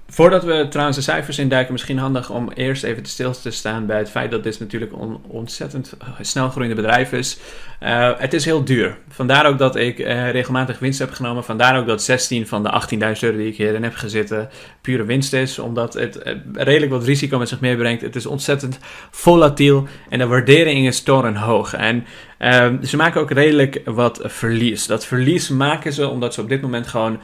Voordat 0.10 0.44
we 0.44 0.68
trouwens 0.70 0.98
de 0.98 1.04
cijfers 1.04 1.40
induiken, 1.40 1.72
misschien 1.72 1.98
handig 1.98 2.30
om 2.30 2.52
eerst 2.54 2.84
even 2.84 3.06
stil 3.06 3.32
te 3.32 3.52
staan 3.52 3.86
bij 3.86 3.98
het 3.98 4.10
feit 4.10 4.32
dat 4.32 4.44
dit 4.44 4.60
natuurlijk 4.60 4.92
een 4.92 5.18
ontzettend 5.28 5.94
snel 6.22 6.50
groeiende 6.50 6.76
bedrijf 6.76 7.12
is. 7.12 7.38
Uh, 7.84 8.12
het 8.18 8.34
is 8.34 8.46
heel 8.46 8.64
duur. 8.64 8.98
Vandaar 9.10 9.46
ook 9.46 9.58
dat 9.58 9.76
ik 9.76 10.00
uh, 10.00 10.32
regelmatig 10.32 10.80
winst 10.80 11.00
heb 11.00 11.12
genomen. 11.12 11.44
Vandaar 11.44 11.80
ook 11.80 11.88
dat 11.88 12.04
16 12.04 12.48
van 12.48 12.64
de 12.64 12.82
18.000 12.94 13.00
euro 13.20 13.38
die 13.38 13.48
ik 13.48 13.58
hierin 13.58 13.84
heb 13.84 13.96
gezeten 13.96 14.50
pure 14.82 15.04
winst 15.04 15.34
is. 15.34 15.60
Omdat 15.60 15.94
het 15.94 16.20
uh, 16.26 16.34
redelijk 16.54 16.92
wat 16.92 17.04
risico 17.04 17.38
met 17.38 17.50
zich 17.50 17.60
meebrengt. 17.60 18.02
Het 18.02 18.16
is 18.16 18.26
ontzettend 18.26 18.80
volatiel 19.12 19.88
en 20.10 20.20
de 20.20 20.28
waardering 20.28 20.88
is 20.88 21.02
torenhoog. 21.02 21.74
En 21.74 22.06
ze 22.84 22.98
maken 22.98 23.22
ook 23.22 23.32
redelijk 23.32 23.82
wat 23.86 24.20
verlies. 24.24 24.88
Dat 24.88 25.06
verlies 25.06 25.50
maken 25.50 25.94
ze 25.94 26.08
omdat 26.08 26.34
ze 26.34 26.42
op 26.42 26.50
dit 26.50 26.62
moment 26.62 26.88
gewoon 26.88 27.20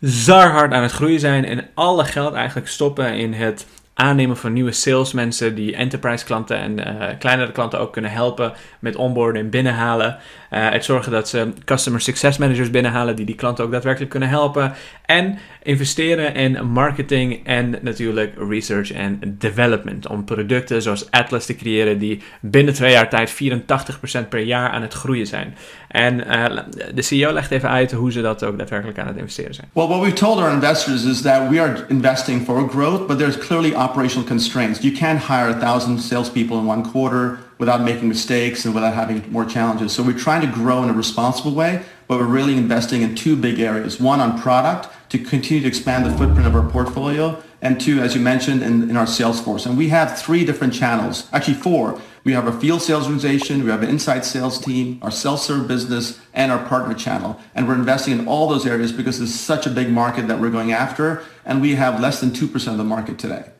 bizar 0.00 0.50
hard 0.50 0.72
aan 0.72 0.82
het 0.82 0.92
groeien 0.92 1.20
zijn 1.20 1.44
en 1.44 1.68
alle 1.74 2.04
geld 2.04 2.34
eigenlijk 2.34 2.68
stoppen 2.68 3.14
in 3.14 3.32
het 3.32 3.66
aannemen 4.00 4.36
van 4.36 4.52
nieuwe 4.52 4.72
salesmensen 4.72 5.54
die 5.54 5.74
enterprise 5.74 6.24
klanten 6.24 6.56
en 6.56 6.78
uh, 6.78 7.08
kleinere 7.18 7.52
klanten 7.52 7.80
ook 7.80 7.92
kunnen 7.92 8.10
helpen 8.10 8.52
met 8.78 8.96
onboarden 8.96 9.42
en 9.42 9.50
binnenhalen. 9.50 10.18
Uh, 10.50 10.70
het 10.70 10.84
zorgen 10.84 11.12
dat 11.12 11.28
ze 11.28 11.52
customer 11.64 12.00
success 12.00 12.38
managers 12.38 12.70
binnenhalen 12.70 13.16
die 13.16 13.26
die 13.26 13.34
klanten 13.34 13.64
ook 13.64 13.70
daadwerkelijk 13.70 14.10
kunnen 14.10 14.28
helpen. 14.28 14.72
En 15.04 15.38
investeren 15.62 16.34
in 16.34 16.66
marketing 16.66 17.46
en 17.46 17.78
natuurlijk 17.80 18.34
research 18.48 18.92
en 18.92 19.36
development. 19.38 20.08
Om 20.08 20.24
producten 20.24 20.82
zoals 20.82 21.10
Atlas 21.10 21.46
te 21.46 21.56
creëren 21.56 21.98
die 21.98 22.22
binnen 22.40 22.74
twee 22.74 22.92
jaar 22.92 23.08
tijd 23.08 23.42
84% 24.24 24.28
per 24.28 24.40
jaar 24.40 24.70
aan 24.70 24.82
het 24.82 24.94
groeien 24.94 25.26
zijn. 25.26 25.56
En 25.88 26.20
uh, 26.26 26.58
de 26.94 27.02
CEO 27.02 27.32
legt 27.32 27.50
even 27.50 27.68
uit 27.68 27.92
hoe 27.92 28.12
ze 28.12 28.20
dat 28.20 28.44
ook 28.44 28.58
daadwerkelijk 28.58 28.98
aan 28.98 29.06
het 29.06 29.16
investeren 29.16 29.54
zijn. 29.54 29.68
Well, 29.72 29.86
what 29.86 30.00
we've 30.00 30.12
told 30.12 30.38
our 30.38 30.52
investors 30.52 31.04
is 31.04 31.20
that 31.20 31.48
we 31.48 31.60
are 31.60 31.84
investing 31.88 32.44
for 32.44 32.68
growth, 32.68 33.06
but 33.06 33.18
there's 33.18 33.38
clearly 33.38 33.74
operational 33.90 34.26
constraints. 34.26 34.84
You 34.84 34.92
can't 34.92 35.18
hire 35.18 35.48
a 35.48 35.54
thousand 35.54 35.98
salespeople 35.98 36.58
in 36.60 36.64
one 36.64 36.88
quarter 36.88 37.40
without 37.58 37.82
making 37.82 38.08
mistakes 38.08 38.64
and 38.64 38.72
without 38.72 38.94
having 38.94 39.30
more 39.32 39.44
challenges. 39.44 39.92
So 39.92 40.02
we're 40.02 40.18
trying 40.18 40.42
to 40.42 40.52
grow 40.52 40.82
in 40.84 40.90
a 40.90 40.92
responsible 40.92 41.52
way, 41.52 41.82
but 42.06 42.18
we're 42.18 42.26
really 42.26 42.56
investing 42.56 43.02
in 43.02 43.16
two 43.16 43.34
big 43.36 43.58
areas. 43.58 43.98
One 43.98 44.20
on 44.20 44.40
product 44.40 44.88
to 45.10 45.18
continue 45.18 45.62
to 45.62 45.68
expand 45.68 46.06
the 46.06 46.16
footprint 46.16 46.46
of 46.46 46.54
our 46.54 46.68
portfolio, 46.70 47.42
and 47.62 47.80
two, 47.80 48.00
as 48.00 48.14
you 48.14 48.20
mentioned, 48.20 48.62
in, 48.62 48.88
in 48.88 48.96
our 48.96 49.06
sales 49.06 49.40
force. 49.40 49.66
And 49.66 49.76
we 49.76 49.88
have 49.88 50.16
three 50.16 50.44
different 50.44 50.72
channels, 50.72 51.28
actually 51.32 51.54
four. 51.54 52.00
We 52.22 52.32
have 52.32 52.46
a 52.46 52.52
field 52.52 52.80
sales 52.80 53.04
organization, 53.04 53.64
we 53.64 53.70
have 53.70 53.82
an 53.82 53.90
inside 53.90 54.24
sales 54.24 54.58
team, 54.58 54.98
our 55.02 55.10
self-serve 55.10 55.66
business, 55.66 56.20
and 56.32 56.52
our 56.52 56.64
partner 56.66 56.94
channel. 56.94 57.40
And 57.54 57.66
we're 57.66 57.74
investing 57.74 58.18
in 58.18 58.28
all 58.28 58.48
those 58.48 58.66
areas 58.66 58.92
because 58.92 59.20
it's 59.20 59.34
such 59.34 59.66
a 59.66 59.70
big 59.70 59.90
market 59.90 60.28
that 60.28 60.38
we're 60.40 60.50
going 60.50 60.72
after, 60.72 61.24
and 61.44 61.60
we 61.60 61.74
have 61.74 62.00
less 62.00 62.20
than 62.20 62.30
2% 62.30 62.68
of 62.68 62.78
the 62.78 62.84
market 62.84 63.18
today. 63.18 63.50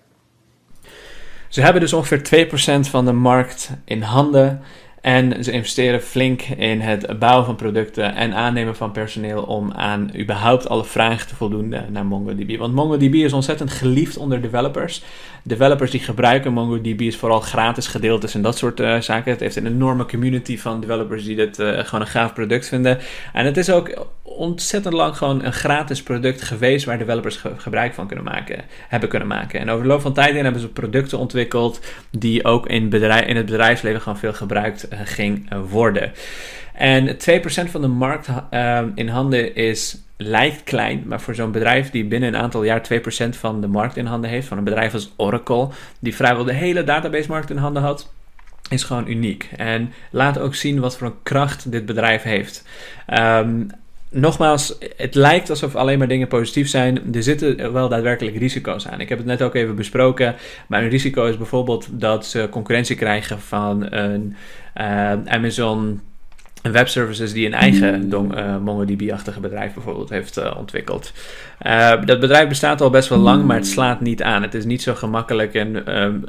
Ze 1.50 1.60
hebben 1.60 1.80
dus 1.80 1.92
ongeveer 1.92 2.48
2% 2.86 2.90
van 2.90 3.04
de 3.04 3.12
markt 3.12 3.70
in 3.84 4.02
handen. 4.02 4.62
En 5.00 5.44
ze 5.44 5.52
investeren 5.52 6.02
flink 6.02 6.42
in 6.42 6.80
het 6.80 7.18
bouwen 7.18 7.44
van 7.44 7.56
producten 7.56 8.14
en 8.14 8.34
aannemen 8.34 8.76
van 8.76 8.92
personeel 8.92 9.42
om 9.42 9.72
aan 9.72 10.10
überhaupt 10.18 10.68
alle 10.68 10.84
vragen 10.84 11.28
te 11.28 11.34
voldoen 11.34 11.74
naar 11.90 12.06
MongoDB. 12.06 12.56
Want 12.56 12.74
MongoDB 12.74 13.14
is 13.14 13.32
ontzettend 13.32 13.70
geliefd 13.70 14.16
onder 14.16 14.40
developers. 14.40 15.02
Developers 15.42 15.90
die 15.90 16.00
gebruiken 16.00 16.52
MongoDB 16.52 17.00
is 17.00 17.16
vooral 17.16 17.40
gratis 17.40 17.86
gedeeltes 17.86 18.34
en 18.34 18.42
dat 18.42 18.58
soort 18.58 18.80
uh, 18.80 19.00
zaken. 19.00 19.30
Het 19.30 19.40
heeft 19.40 19.56
een 19.56 19.66
enorme 19.66 20.06
community 20.06 20.58
van 20.58 20.80
developers 20.80 21.24
die 21.24 21.36
dit 21.36 21.58
uh, 21.58 21.78
gewoon 21.78 22.00
een 22.00 22.06
gaaf 22.06 22.32
product 22.32 22.68
vinden. 22.68 22.98
En 23.32 23.44
het 23.44 23.56
is 23.56 23.70
ook 23.70 24.06
ontzettend 24.22 24.94
lang 24.94 25.16
gewoon 25.16 25.44
een 25.44 25.52
gratis 25.52 26.02
product 26.02 26.42
geweest 26.42 26.84
waar 26.84 26.98
developers 26.98 27.36
ge 27.36 27.50
gebruik 27.56 27.94
van 27.94 28.06
kunnen 28.06 28.24
maken, 28.24 28.64
hebben 28.88 29.08
kunnen 29.08 29.28
maken. 29.28 29.60
En 29.60 29.70
over 29.70 29.82
de 29.82 29.88
loop 29.88 30.00
van 30.00 30.12
tijd 30.12 30.34
hebben 30.34 30.60
ze 30.60 30.68
producten 30.68 31.18
ontwikkeld 31.18 31.80
die 32.10 32.44
ook 32.44 32.66
in, 32.66 32.88
bedrijf, 32.88 33.26
in 33.26 33.36
het 33.36 33.46
bedrijfsleven 33.46 34.00
gewoon 34.00 34.18
veel 34.18 34.32
gebruikt 34.32 34.88
ging 34.90 35.48
worden. 35.70 36.12
En 36.74 37.16
2% 37.16 37.70
van 37.70 37.80
de 37.80 37.88
markt 37.88 38.28
uh, 38.50 38.82
in 38.94 39.08
handen 39.08 39.54
is, 39.54 39.98
lijkt 40.16 40.62
klein, 40.62 41.02
maar 41.06 41.20
voor 41.20 41.34
zo'n 41.34 41.52
bedrijf 41.52 41.90
die 41.90 42.04
binnen 42.04 42.34
een 42.34 42.40
aantal 42.40 42.62
jaar 42.62 42.82
2% 42.92 43.28
van 43.30 43.60
de 43.60 43.66
markt 43.66 43.96
in 43.96 44.06
handen 44.06 44.30
heeft, 44.30 44.48
van 44.48 44.58
een 44.58 44.64
bedrijf 44.64 44.94
als 44.94 45.12
Oracle, 45.16 45.68
die 46.00 46.14
vrijwel 46.14 46.44
de 46.44 46.52
hele 46.52 46.84
database-markt 46.84 47.50
in 47.50 47.56
handen 47.56 47.82
had, 47.82 48.12
is 48.70 48.84
gewoon 48.84 49.08
uniek. 49.08 49.48
En 49.56 49.92
laat 50.10 50.38
ook 50.38 50.54
zien 50.54 50.80
wat 50.80 50.96
voor 50.96 51.06
een 51.06 51.22
kracht 51.22 51.70
dit 51.70 51.86
bedrijf 51.86 52.22
heeft. 52.22 52.64
Um, 53.08 53.70
nogmaals, 54.10 54.78
het 54.96 55.14
lijkt 55.14 55.50
alsof 55.50 55.76
alleen 55.76 55.98
maar 55.98 56.08
dingen 56.08 56.28
positief 56.28 56.68
zijn. 56.68 57.14
Er 57.14 57.22
zitten 57.22 57.72
wel 57.72 57.88
daadwerkelijk 57.88 58.36
risico's 58.36 58.88
aan. 58.88 59.00
Ik 59.00 59.08
heb 59.08 59.18
het 59.18 59.26
net 59.26 59.42
ook 59.42 59.54
even 59.54 59.74
besproken. 59.74 60.34
Maar 60.68 60.82
een 60.82 60.88
risico 60.88 61.26
is 61.26 61.36
bijvoorbeeld 61.36 61.88
dat 61.90 62.26
ze 62.26 62.48
concurrentie 62.50 62.96
krijgen 62.96 63.40
van 63.40 63.92
een 63.92 64.36
uh, 64.76 65.12
Amazon 65.24 66.00
webservices 66.62 67.32
die 67.32 67.46
een 67.46 67.54
eigen 67.54 68.12
uh, 68.12 68.56
MongoDB-achtige 68.58 69.40
bedrijf 69.40 69.74
bijvoorbeeld 69.74 70.10
heeft 70.10 70.38
uh, 70.38 70.54
ontwikkeld. 70.58 71.12
Uh, 71.66 71.92
dat 72.04 72.20
bedrijf 72.20 72.48
bestaat 72.48 72.80
al 72.80 72.90
best 72.90 73.08
wel 73.08 73.18
lang, 73.18 73.44
maar 73.44 73.56
het 73.56 73.66
slaat 73.66 74.00
niet 74.00 74.22
aan. 74.22 74.42
Het 74.42 74.54
is 74.54 74.64
niet 74.64 74.82
zo 74.82 74.94
gemakkelijk 74.94 75.54
en 75.54 75.84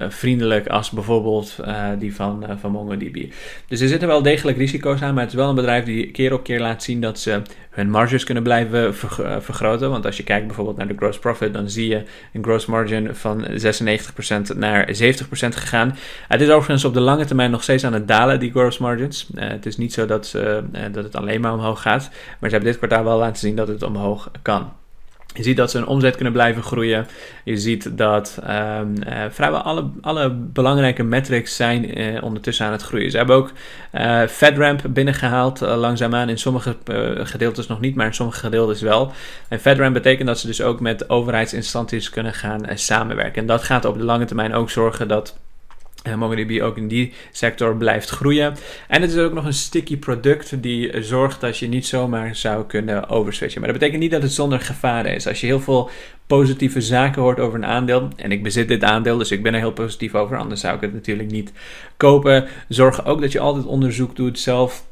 vriendelijk 0.10 0.68
als 0.68 0.90
bijvoorbeeld 0.90 1.56
die 2.00 2.16
van, 2.16 2.46
van 2.60 2.72
MongoDB. 2.72 3.26
Dus 3.68 3.82
er 3.82 3.88
zitten 3.88 4.08
wel 4.08 4.22
degelijk 4.22 4.58
risico's 4.58 5.02
aan, 5.02 5.14
maar 5.14 5.24
het 5.24 5.32
is 5.32 5.38
wel 5.38 5.50
een 5.50 5.56
bedrijf 5.56 5.86
die 5.86 6.12
keer 6.12 6.34
op 6.34 6.44
keer 6.44 6.60
laat 6.60 6.84
zien 6.84 7.02
dat 7.02 7.20
ze 7.20 7.42
hun 7.72 7.90
marges 7.90 8.24
kunnen 8.24 8.44
blijven 8.44 8.96
vergroten. 9.40 9.90
Want 9.90 10.06
als 10.06 10.18
je 10.18 10.24
kijkt 10.24 10.46
bijvoorbeeld 10.46 10.78
naar 10.78 10.88
de 10.88 10.98
gross 10.98 11.20
profit, 11.20 11.54
dan 11.54 11.70
zie 11.70 11.88
je 11.88 12.04
een 12.34 12.44
gross 12.44 12.66
margin 12.66 13.16
van 13.16 13.46
96% 14.54 14.58
naar 14.58 14.88
70% 14.88 14.94
gegaan. 15.32 15.98
Het 16.28 16.42
is 16.42 16.50
overigens 16.50 16.86
op 16.86 16.94
de 16.94 17.00
lange 17.00 17.26
termijn 17.26 17.52
nog 17.52 17.64
steeds 17.64 17.84
aan 17.84 17.94
het 17.94 18.08
dalen, 18.08 18.40
die 18.40 18.52
gross 18.52 18.78
margins. 18.78 19.28
het 19.36 19.66
is 19.66 19.78
niet 19.78 19.94
zo 19.94 20.06
dat 20.06 20.21
dat, 20.22 20.34
uh, 20.36 20.84
dat 20.92 21.04
het 21.04 21.16
alleen 21.16 21.42
maar 21.42 21.54
omhoog 21.54 21.82
gaat. 21.82 22.10
Maar 22.40 22.50
ze 22.50 22.56
hebben 22.56 22.72
dit 22.72 22.78
kwartaal 22.78 23.04
wel 23.04 23.18
laten 23.18 23.40
zien 23.40 23.56
dat 23.56 23.68
het 23.68 23.84
omhoog 23.84 24.32
kan. 24.42 24.72
Je 25.34 25.44
ziet 25.44 25.58
dat 25.58 25.72
ze 25.72 25.78
een 25.78 25.88
omzet 25.88 26.16
kunnen 26.16 26.34
blijven 26.34 26.64
groeien. 26.64 27.08
Je 27.44 27.58
ziet 27.58 27.98
dat 27.98 28.40
um, 28.50 28.96
uh, 29.08 29.24
vrijwel 29.30 29.62
alle, 29.62 29.90
alle 30.02 30.30
belangrijke 30.30 31.04
metrics 31.04 31.56
zijn 31.56 32.00
uh, 32.00 32.24
ondertussen 32.24 32.66
aan 32.66 32.72
het 32.72 32.82
groeien. 32.82 33.12
Ze 33.12 33.18
hebben 33.18 33.36
ook 33.36 33.52
uh, 33.94 34.22
FedRAMP 34.28 34.82
binnengehaald 34.90 35.60
langzaamaan. 35.60 36.30
In 36.30 36.38
sommige 36.38 36.76
gedeeltes 37.24 37.68
nog 37.68 37.80
niet, 37.80 37.96
maar 37.96 38.06
in 38.06 38.14
sommige 38.14 38.40
gedeeltes 38.40 38.82
wel. 38.82 39.12
En 39.48 39.60
FedRAMP 39.60 39.94
betekent 39.94 40.28
dat 40.28 40.40
ze 40.40 40.48
dus 40.48 40.62
ook 40.62 40.80
met 40.80 41.10
overheidsinstanties 41.10 42.10
kunnen 42.10 42.34
gaan 42.34 42.62
samenwerken. 42.74 43.42
En 43.42 43.48
dat 43.48 43.64
gaat 43.64 43.86
op 43.86 43.98
de 43.98 44.04
lange 44.04 44.26
termijn 44.26 44.54
ook 44.54 44.70
zorgen 44.70 45.08
dat 45.08 45.38
en 46.02 46.20
MongoDB 46.20 46.62
ook 46.62 46.78
in 46.78 46.88
die 46.88 47.14
sector 47.32 47.78
blijft 47.78 48.10
groeien. 48.10 48.56
En 48.88 49.02
het 49.02 49.12
is 49.12 49.18
ook 49.18 49.34
nog 49.34 49.46
een 49.46 49.54
sticky 49.54 49.98
product 49.98 50.64
die 50.64 51.04
zorgt 51.04 51.42
dat 51.42 51.58
je 51.58 51.68
niet 51.68 51.86
zomaar 51.86 52.36
zou 52.36 52.66
kunnen 52.66 53.10
overswitchen. 53.10 53.62
Maar 53.62 53.70
dat 53.70 53.80
betekent 53.80 54.04
niet 54.04 54.12
dat 54.12 54.22
het 54.22 54.32
zonder 54.32 54.60
gevaren 54.60 55.16
is. 55.16 55.28
Als 55.28 55.42
je 55.42 55.48
heel 55.48 55.60
veel 55.60 55.90
positieve 56.28 56.82
zaken 56.82 57.22
hoort 57.22 57.40
over 57.40 57.58
een 57.58 57.66
aandeel, 57.66 58.08
en 58.16 58.32
ik 58.32 58.44
bezit 58.44 58.68
dit 58.68 58.84
aandeel, 58.84 59.18
dus 59.18 59.32
ik 59.32 59.44
ben 59.44 59.54
er 59.54 59.60
heel 59.60 59.72
positief 59.72 60.16
over, 60.16 60.38
anders 60.38 60.62
zou 60.62 60.76
ik 60.76 60.82
het 60.82 60.94
natuurlijk 60.94 61.32
niet 61.32 61.52
kopen. 61.98 62.48
Zorg 62.68 63.06
ook 63.06 63.22
dat 63.22 63.32
je 63.32 63.40
altijd 63.40 63.66
onderzoek 63.66 64.16
doet 64.16 64.40
zelf 64.40 64.86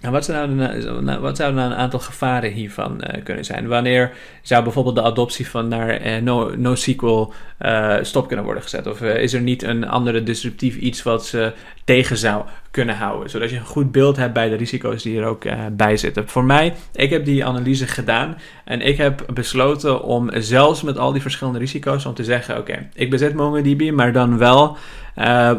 en 0.00 0.12
wat 0.12 0.24
zouden 0.24 0.56
nou, 1.04 1.20
wat 1.20 1.36
zouden 1.36 1.60
nou 1.60 1.72
een 1.72 1.78
aantal 1.78 1.98
gevaren 1.98 2.52
hiervan 2.52 3.00
uh, 3.00 3.24
kunnen 3.24 3.44
zijn? 3.44 3.68
Wanneer 3.68 4.12
zou 4.42 4.62
bijvoorbeeld 4.62 4.94
de 4.94 5.02
adoptie 5.02 5.48
van 5.48 5.68
naar 5.68 6.06
uh, 6.06 6.16
no, 6.22 6.56
NoSQL 6.56 7.32
uh, 7.60 7.96
stop 8.02 8.26
kunnen 8.26 8.44
worden 8.44 8.62
gezet? 8.62 8.86
Of 8.86 9.00
is 9.00 9.32
er 9.32 9.40
niet 9.40 9.62
een 9.62 9.88
andere 9.88 10.22
disruptief 10.22 10.76
iets 10.76 11.02
wat 11.02 11.26
ze 11.26 11.52
tegen 11.84 12.16
zou 12.16 12.44
kunnen 12.70 12.96
houden? 12.96 13.30
Zodat 13.30 13.50
je 13.50 13.56
een 13.56 13.64
goed 13.64 13.92
beeld 13.92 14.16
hebt 14.16 14.32
bij 14.32 14.48
de 14.48 14.56
risico's 14.56 15.02
die 15.02 15.18
er 15.18 15.26
ook 15.26 15.44
bij 15.72 15.96
zitten. 15.96 16.28
Voor 16.28 16.44
mij, 16.44 16.74
ik 16.92 17.10
heb 17.10 17.24
die 17.24 17.44
analyse 17.44 17.86
gedaan 17.86 18.38
en 18.64 18.80
ik 18.80 18.96
heb 18.96 19.26
besloten 19.34 20.02
om 20.02 20.30
zelfs 20.34 20.82
met 20.82 20.98
al 20.98 21.12
die 21.12 21.22
verschillende 21.22 21.58
risico's 21.58 22.06
om 22.06 22.14
te 22.14 22.24
zeggen: 22.24 22.58
oké, 22.58 22.88
ik 22.94 23.10
bezit 23.10 23.34
MongoDB, 23.34 23.90
maar 23.90 24.12
dan 24.12 24.38
wel 24.38 24.76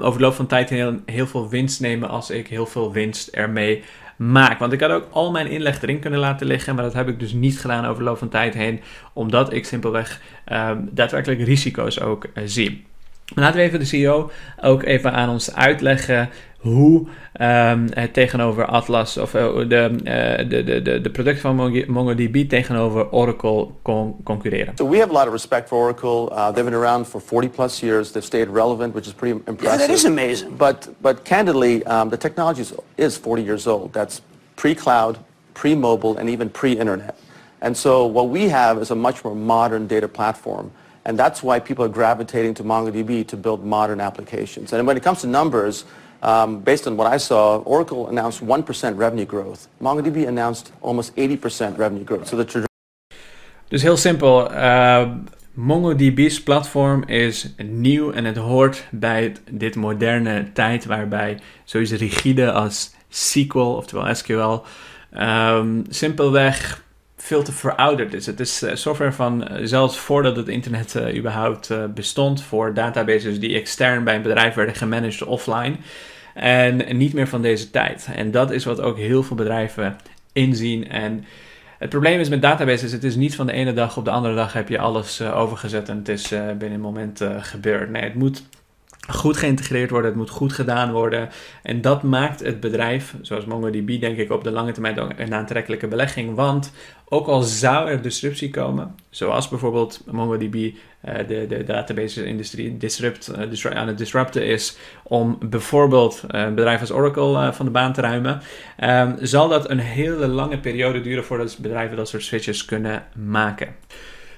over 0.01 0.17
de 0.17 0.25
loop 0.25 0.34
van 0.34 0.48
tijd 0.48 0.70
heel, 0.70 1.00
heel 1.06 1.27
veel 1.27 1.50
winst 1.50 1.82
nemen 1.82 2.10
als 2.10 2.29
ik 2.29 2.48
heel 2.48 2.65
veel 2.65 2.91
winst 2.91 3.27
ermee 3.27 3.84
maak. 4.18 4.60
Want 4.60 4.74
ik 4.74 4.82
had 4.82 4.92
ook 4.92 5.08
al 5.12 5.32
mijn 5.32 5.48
inleg 5.48 5.82
erin 5.82 6.00
kunnen 6.00 6.20
laten 6.20 6.48
liggen, 6.48 6.76
maar 6.76 6.84
dat 6.84 6.94
heb 6.94 7.08
ik 7.08 7.20
dus 7.20 7.34
niet 7.34 7.60
gedaan 7.60 7.86
over 7.86 8.04
de 8.04 8.10
loop 8.10 8.18
van 8.18 8.30
tijd 8.30 8.54
heen, 8.54 8.82
omdat 9.14 9.54
ik 9.54 9.66
simpelweg 9.66 10.22
um, 10.52 10.90
daadwerkelijk 10.92 11.42
risico's 11.42 12.00
ook 12.00 12.26
uh, 12.26 12.44
zie. 12.46 12.86
Laten 13.36 13.60
we 13.60 13.65
even 13.65 13.79
de 13.79 13.86
CEO 13.86 14.31
ook 14.62 14.84
even 14.84 15.13
aan 15.13 15.29
ons 15.29 15.55
uitleggen 15.55 16.29
hoe 16.57 17.07
um, 17.41 17.88
het 17.89 18.13
tegenover 18.13 18.65
Atlas 18.65 19.17
of 19.17 19.34
uh, 19.34 19.41
de, 19.67 19.89
uh, 20.03 20.50
de, 20.50 20.63
de, 20.63 20.81
de, 20.81 21.01
de 21.01 21.10
producten 21.10 21.41
van 21.41 21.84
MongoDB 21.88 22.50
tegenover 22.50 23.12
Oracle 23.12 23.67
con 23.81 24.15
concurreren. 24.24 24.74
So 24.75 24.89
we 24.89 24.98
have 24.98 25.10
a 25.10 25.13
lot 25.13 25.25
of 25.25 25.31
respect 25.31 25.67
for 25.67 25.77
Oracle. 25.77 26.29
Uh, 26.31 26.51
they've 26.51 26.69
been 26.69 26.79
around 26.79 27.07
for 27.07 27.22
40 27.22 27.50
plus 27.50 27.79
years. 27.79 28.12
They've 28.12 28.25
stayed 28.25 28.48
relevant, 28.48 28.93
which 28.93 29.07
is 29.07 29.13
pretty 29.13 29.39
impressive. 29.46 29.79
Yeah, 29.79 29.88
that 29.88 29.89
is 29.89 30.05
amazing. 30.05 30.57
But 30.57 30.88
but 31.01 31.24
candidly, 31.24 31.86
um, 31.86 32.10
the 32.10 32.17
technology 32.17 32.65
is 32.96 33.17
40 33.17 33.43
years 33.43 33.67
old. 33.67 33.93
That's 33.93 34.22
pre-cloud, 34.55 35.17
pre-mobile, 35.53 36.17
and 36.17 36.29
even 36.29 36.50
pre-internet. 36.50 37.15
And 37.60 37.75
so 37.75 38.12
what 38.13 38.29
we 38.29 38.50
have 38.50 38.81
is 38.81 38.91
a 38.91 38.96
much 38.96 39.24
more 39.24 39.36
modern 39.36 39.88
data 39.88 40.07
platform. 40.07 40.72
And 41.08 41.18
that's 41.18 41.42
why 41.42 41.60
people 41.62 41.86
are 41.86 41.94
gravitating 41.94 42.54
to 42.56 42.64
MongoDB 42.64 43.26
to 43.28 43.38
build 43.38 43.64
modern 43.64 44.02
applications. 44.02 44.74
And 44.74 44.86
when 44.86 44.98
it 44.98 45.04
comes 45.04 45.22
to 45.22 45.28
numbers, 45.28 45.86
um, 46.22 46.60
based 46.60 46.86
on 46.86 46.98
what 46.98 47.08
I 47.08 47.18
saw, 47.18 47.60
Oracle 47.60 48.10
announced 48.10 48.44
1% 48.44 48.98
revenue 48.98 49.26
growth. 49.26 49.70
MongoDB 49.82 50.28
announced 50.28 50.74
almost 50.82 51.16
80% 51.16 51.78
revenue 51.78 52.04
growth. 52.04 52.28
So 52.28 52.36
the 52.36 52.66
dus 53.70 53.82
heel 53.82 53.98
simpel. 53.98 54.52
Uh, 54.52 55.06
MongoDB's 55.54 56.44
platform 56.44 57.04
is 57.04 57.54
nieuw 57.58 58.12
en 58.12 58.26
het 58.26 58.38
hoort 58.38 58.88
bij 58.92 59.36
dit 59.52 59.76
moderne 59.76 60.52
tijd 60.54 60.86
waarbij 60.86 61.40
zoiets 61.64 61.92
rigide 61.92 62.52
als 62.52 62.92
SQL, 63.10 63.60
oftewel 63.60 64.16
SQL, 64.16 64.62
um, 65.22 65.86
simpelweg 65.90 66.86
veel 67.27 67.43
te 67.43 67.51
verouderd 67.51 68.13
is. 68.13 68.25
Het 68.25 68.39
is 68.39 68.65
software 68.74 69.12
van 69.12 69.48
zelfs 69.62 69.98
voordat 69.98 70.36
het 70.36 70.48
internet 70.48 70.96
überhaupt 71.15 71.93
bestond 71.93 72.43
voor 72.43 72.74
databases 72.74 73.39
die 73.39 73.55
extern 73.55 74.03
bij 74.03 74.15
een 74.15 74.22
bedrijf 74.22 74.53
werden 74.53 74.75
gemanaged 74.75 75.24
offline. 75.24 75.75
En 76.34 76.98
niet 76.98 77.13
meer 77.13 77.27
van 77.27 77.41
deze 77.41 77.69
tijd. 77.69 78.07
En 78.15 78.31
dat 78.31 78.51
is 78.51 78.65
wat 78.65 78.81
ook 78.81 78.98
heel 78.98 79.24
veel 79.24 79.36
bedrijven 79.36 79.98
inzien. 80.34 80.89
En 80.89 81.25
het 81.79 81.89
probleem 81.89 82.19
is 82.19 82.29
met 82.29 82.41
databases, 82.41 82.91
het 82.91 83.03
is 83.03 83.15
niet 83.15 83.36
van 83.36 83.46
de 83.46 83.53
ene 83.53 83.74
dag 83.74 83.98
op 83.98 84.05
de 84.05 84.12
andere 84.12 84.36
dag 84.36 84.53
heb 84.53 84.69
je 84.69 84.79
alles 84.79 85.22
overgezet 85.22 85.89
en 85.89 85.98
het 85.98 86.10
is 86.10 86.29
binnen 86.29 86.72
een 86.72 86.79
moment 86.79 87.22
gebeurd. 87.39 87.89
Nee, 87.89 88.03
het 88.03 88.15
moet 88.15 88.43
goed 89.08 89.38
geïntegreerd 89.38 89.90
worden, 89.90 90.10
het 90.10 90.20
moet 90.20 90.30
goed 90.30 90.54
gedaan 90.54 90.92
worden. 90.92 91.30
En 91.64 91.82
dat 91.82 92.04
maakt 92.04 92.40
het 92.40 92.60
bedrijf, 92.60 93.16
zoals 93.22 93.46
MongoDB, 93.46 94.00
denk 94.00 94.18
ik 94.18 94.32
op 94.32 94.44
de 94.44 94.52
lange 94.52 94.72
termijn 94.72 95.22
een 95.22 95.34
aantrekkelijke 95.34 95.88
belegging. 95.88 96.36
Want 96.36 96.72
ook 97.10 97.28
al 97.28 97.42
zou 97.42 97.90
er 97.90 98.02
disruptie 98.02 98.50
komen, 98.50 98.96
zoals 99.10 99.50
bijvoorbeeld 99.50 100.04
MongoDB 100.12 100.56
uh, 100.56 100.72
de, 101.28 101.46
de 101.48 101.64
database-industrie 101.64 102.78
disrupt, 102.78 103.32
uh, 103.66 103.72
aan 103.72 103.88
het 103.88 103.98
disrupten 103.98 104.46
is 104.46 104.78
om 105.04 105.38
bijvoorbeeld 105.40 106.24
een 106.28 106.56
bedrijf 106.56 106.80
als 106.80 106.92
Oracle 106.92 107.34
uh, 107.34 107.52
van 107.52 107.66
de 107.66 107.72
baan 107.72 107.94
te 107.94 108.02
ruimen, 108.02 108.42
um, 108.84 109.16
zal 109.22 109.48
dat 109.48 109.70
een 109.70 109.80
hele 109.80 110.28
lange 110.28 110.60
periode 110.60 111.02
duren 111.02 111.24
voordat 111.24 111.58
bedrijven 111.62 111.98
dat 111.98 112.10
soort 112.10 112.24
switches 112.24 112.66
kunnen 112.66 113.04
maken. 113.16 113.76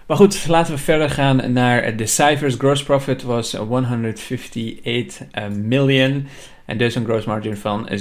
Maar 0.09 0.17
goed, 0.17 0.47
laten 0.47 0.73
we 0.73 0.79
verder 0.79 1.09
gaan 1.09 1.53
naar 1.53 1.95
de 1.95 2.05
cijfers. 2.05 2.55
Gross 2.55 2.83
profit 2.83 3.23
was 3.23 3.53
158 3.53 5.19
million 5.57 6.27
en 6.65 6.77
dus 6.77 6.95
een 6.95 7.05
gross 7.05 7.25
margin 7.25 7.57
van 7.57 7.89
70%. 7.89 7.93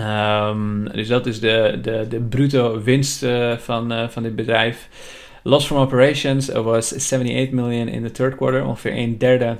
Um, 0.00 0.92
dus 0.92 1.08
dat 1.08 1.26
is 1.26 1.40
de, 1.40 1.78
de, 1.82 2.06
de 2.08 2.20
bruto 2.20 2.82
winst 2.82 3.26
van, 3.58 4.10
van 4.10 4.22
dit 4.22 4.36
bedrijf. 4.36 4.88
Loss 5.42 5.66
from 5.66 5.78
operations 5.78 6.48
was 6.48 6.94
78 6.94 7.50
million 7.50 7.88
in 7.88 8.02
de 8.02 8.10
third 8.10 8.36
quarter, 8.36 8.64
ongeveer 8.64 8.96
een 8.96 9.18
derde 9.18 9.56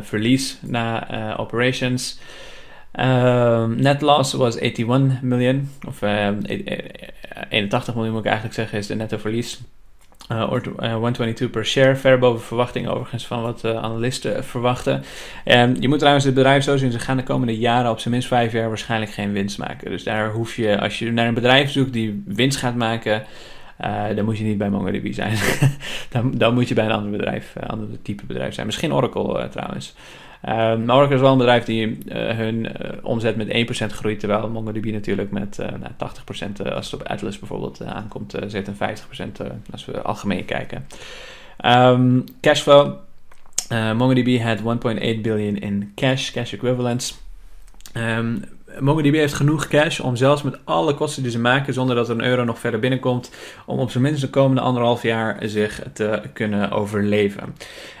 verlies 0.00 0.58
na 0.62 1.36
operations. 1.36 2.20
Um, 3.00 3.80
net 3.80 4.00
loss 4.00 4.32
was 4.32 4.56
81 4.56 5.22
million, 5.22 5.70
of 5.86 6.02
81 7.48 7.94
miljoen 7.94 8.12
moet 8.12 8.24
ik 8.24 8.26
eigenlijk 8.26 8.54
zeggen, 8.54 8.78
is 8.78 8.86
de 8.86 8.94
netto 8.94 9.16
verlies. 9.16 9.60
Uh, 10.32 10.42
122 10.48 11.50
per 11.50 11.66
share, 11.66 11.96
ver 11.96 12.18
boven 12.18 12.40
verwachting 12.46 12.88
overigens 12.88 13.26
van 13.26 13.42
wat 13.42 13.64
uh, 13.64 13.76
analisten 13.76 14.44
verwachten. 14.44 15.04
Um, 15.44 15.76
je 15.80 15.88
moet 15.88 15.98
trouwens 15.98 16.24
het 16.24 16.34
bedrijf 16.34 16.64
zo 16.64 16.76
zien, 16.76 16.92
ze 16.92 16.98
gaan 16.98 17.16
de 17.16 17.22
komende 17.22 17.58
jaren 17.58 17.90
op 17.90 17.98
zijn 17.98 18.14
minst 18.14 18.28
vijf 18.28 18.52
jaar 18.52 18.68
waarschijnlijk 18.68 19.12
geen 19.12 19.32
winst 19.32 19.58
maken. 19.58 19.90
Dus 19.90 20.04
daar 20.04 20.30
hoef 20.30 20.56
je, 20.56 20.80
als 20.80 20.98
je 20.98 21.12
naar 21.12 21.26
een 21.26 21.34
bedrijf 21.34 21.70
zoekt 21.70 21.92
die 21.92 22.22
winst 22.26 22.58
gaat 22.58 22.74
maken, 22.74 23.24
dan 24.14 24.24
moet 24.24 24.38
je 24.38 24.44
niet 24.44 24.58
bij 24.58 24.70
MongoDB 24.70 25.12
zijn. 25.12 25.36
dan, 26.12 26.30
dan, 26.34 26.54
moet 26.54 26.68
je 26.68 26.74
bij 26.74 26.84
een 26.84 26.92
ander 26.92 27.10
bedrijf, 27.10 27.52
ander 27.66 27.88
type 28.02 28.26
bedrijf 28.26 28.54
zijn. 28.54 28.66
Misschien 28.66 28.94
Oracle 28.94 29.48
trouwens. 29.48 29.94
Um, 30.48 30.90
Oracle 30.90 31.14
is 31.14 31.20
wel 31.20 31.32
een 31.32 31.38
bedrijf 31.38 31.64
die 31.64 31.86
uh, 31.86 32.30
hun 32.36 32.64
uh, 32.64 32.90
omzet 33.02 33.36
met 33.36 33.48
1% 33.92 33.94
groeit, 33.94 34.20
terwijl 34.20 34.48
MongoDB 34.48 34.84
natuurlijk 34.84 35.30
met 35.30 35.58
uh, 35.60 35.66
nou, 35.66 36.12
80% 36.70 36.74
als 36.74 36.90
het 36.90 37.00
op 37.00 37.06
Atlas 37.06 37.38
bijvoorbeeld 37.38 37.84
aankomt, 37.84 38.34
zit 38.46 38.68
een 38.68 38.98
50% 39.42 39.46
als 39.70 39.84
we 39.84 40.02
algemeen 40.02 40.44
kijken. 40.44 40.86
Um, 41.64 42.24
cashflow. 42.40 42.94
MongoDB 43.96 44.40
had 44.40 44.58
1.8 44.58 44.64
billion 44.98 45.56
in 45.56 45.92
cash, 45.94 46.30
cash 46.30 46.52
equivalents. 46.52 47.20
Um, 47.96 48.44
MongoDB 48.78 49.14
heeft 49.14 49.34
genoeg 49.34 49.68
cash 49.68 50.00
om 50.00 50.16
zelfs 50.16 50.42
met 50.42 50.58
alle 50.64 50.94
kosten 50.94 51.22
die 51.22 51.32
ze 51.32 51.38
maken, 51.38 51.74
zonder 51.74 51.96
dat 51.96 52.08
er 52.08 52.14
een 52.14 52.24
euro 52.24 52.44
nog 52.44 52.58
verder 52.58 52.80
binnenkomt, 52.80 53.30
om 53.66 53.78
op 53.78 53.90
zijn 53.90 54.02
minst 54.02 54.20
de 54.20 54.30
komende 54.30 54.60
anderhalf 54.60 55.02
jaar 55.02 55.36
zich 55.42 55.82
te 55.92 56.22
kunnen 56.32 56.70
overleven. 56.70 57.54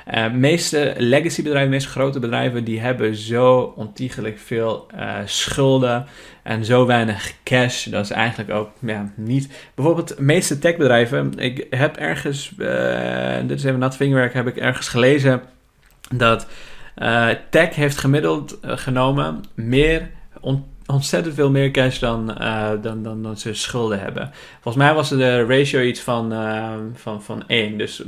De 0.04 0.16
uh, 0.16 0.32
meeste 0.32 0.94
legacy 0.96 1.42
bedrijven, 1.42 1.70
meeste 1.70 1.88
grote 1.88 2.18
bedrijven, 2.18 2.64
die 2.64 2.80
hebben 2.80 3.16
zo 3.16 3.72
ontiegelijk 3.76 4.38
veel 4.38 4.86
uh, 4.94 5.14
schulden 5.24 6.06
en 6.42 6.64
zo 6.64 6.86
weinig 6.86 7.32
cash. 7.44 7.86
Dat 7.86 8.04
is 8.04 8.10
eigenlijk 8.10 8.50
ook 8.50 8.70
ja, 8.78 9.12
niet. 9.14 9.48
Bijvoorbeeld, 9.74 10.08
de 10.08 10.22
meeste 10.22 10.58
techbedrijven, 10.58 11.32
ik 11.36 11.66
heb 11.70 11.96
ergens, 11.96 12.52
uh, 12.58 13.36
dit 13.46 13.58
is 13.58 13.64
even 13.64 13.78
nat 13.78 13.96
vingerwerk, 13.96 14.34
heb 14.34 14.46
ik 14.46 14.56
ergens 14.56 14.88
gelezen 14.88 15.42
dat 16.14 16.46
tech 17.50 17.74
heeft 17.74 17.98
gemiddeld 17.98 18.58
genomen 18.62 19.40
meer 19.54 20.10
ontzettend 20.86 21.34
veel 21.34 21.50
meer 21.50 21.70
cash 21.70 21.98
dan, 21.98 22.36
uh, 22.40 22.70
dan, 22.82 23.02
dan, 23.02 23.22
dan 23.22 23.36
ze 23.36 23.54
schulden 23.54 24.00
hebben. 24.00 24.30
Volgens 24.60 24.84
mij 24.84 24.94
was 24.94 25.08
de 25.08 25.44
ratio 25.44 25.80
iets 25.80 26.00
van, 26.00 26.32
uh, 26.32 26.72
van, 26.94 27.22
van 27.22 27.44
1. 27.46 27.78
Dus 27.78 28.02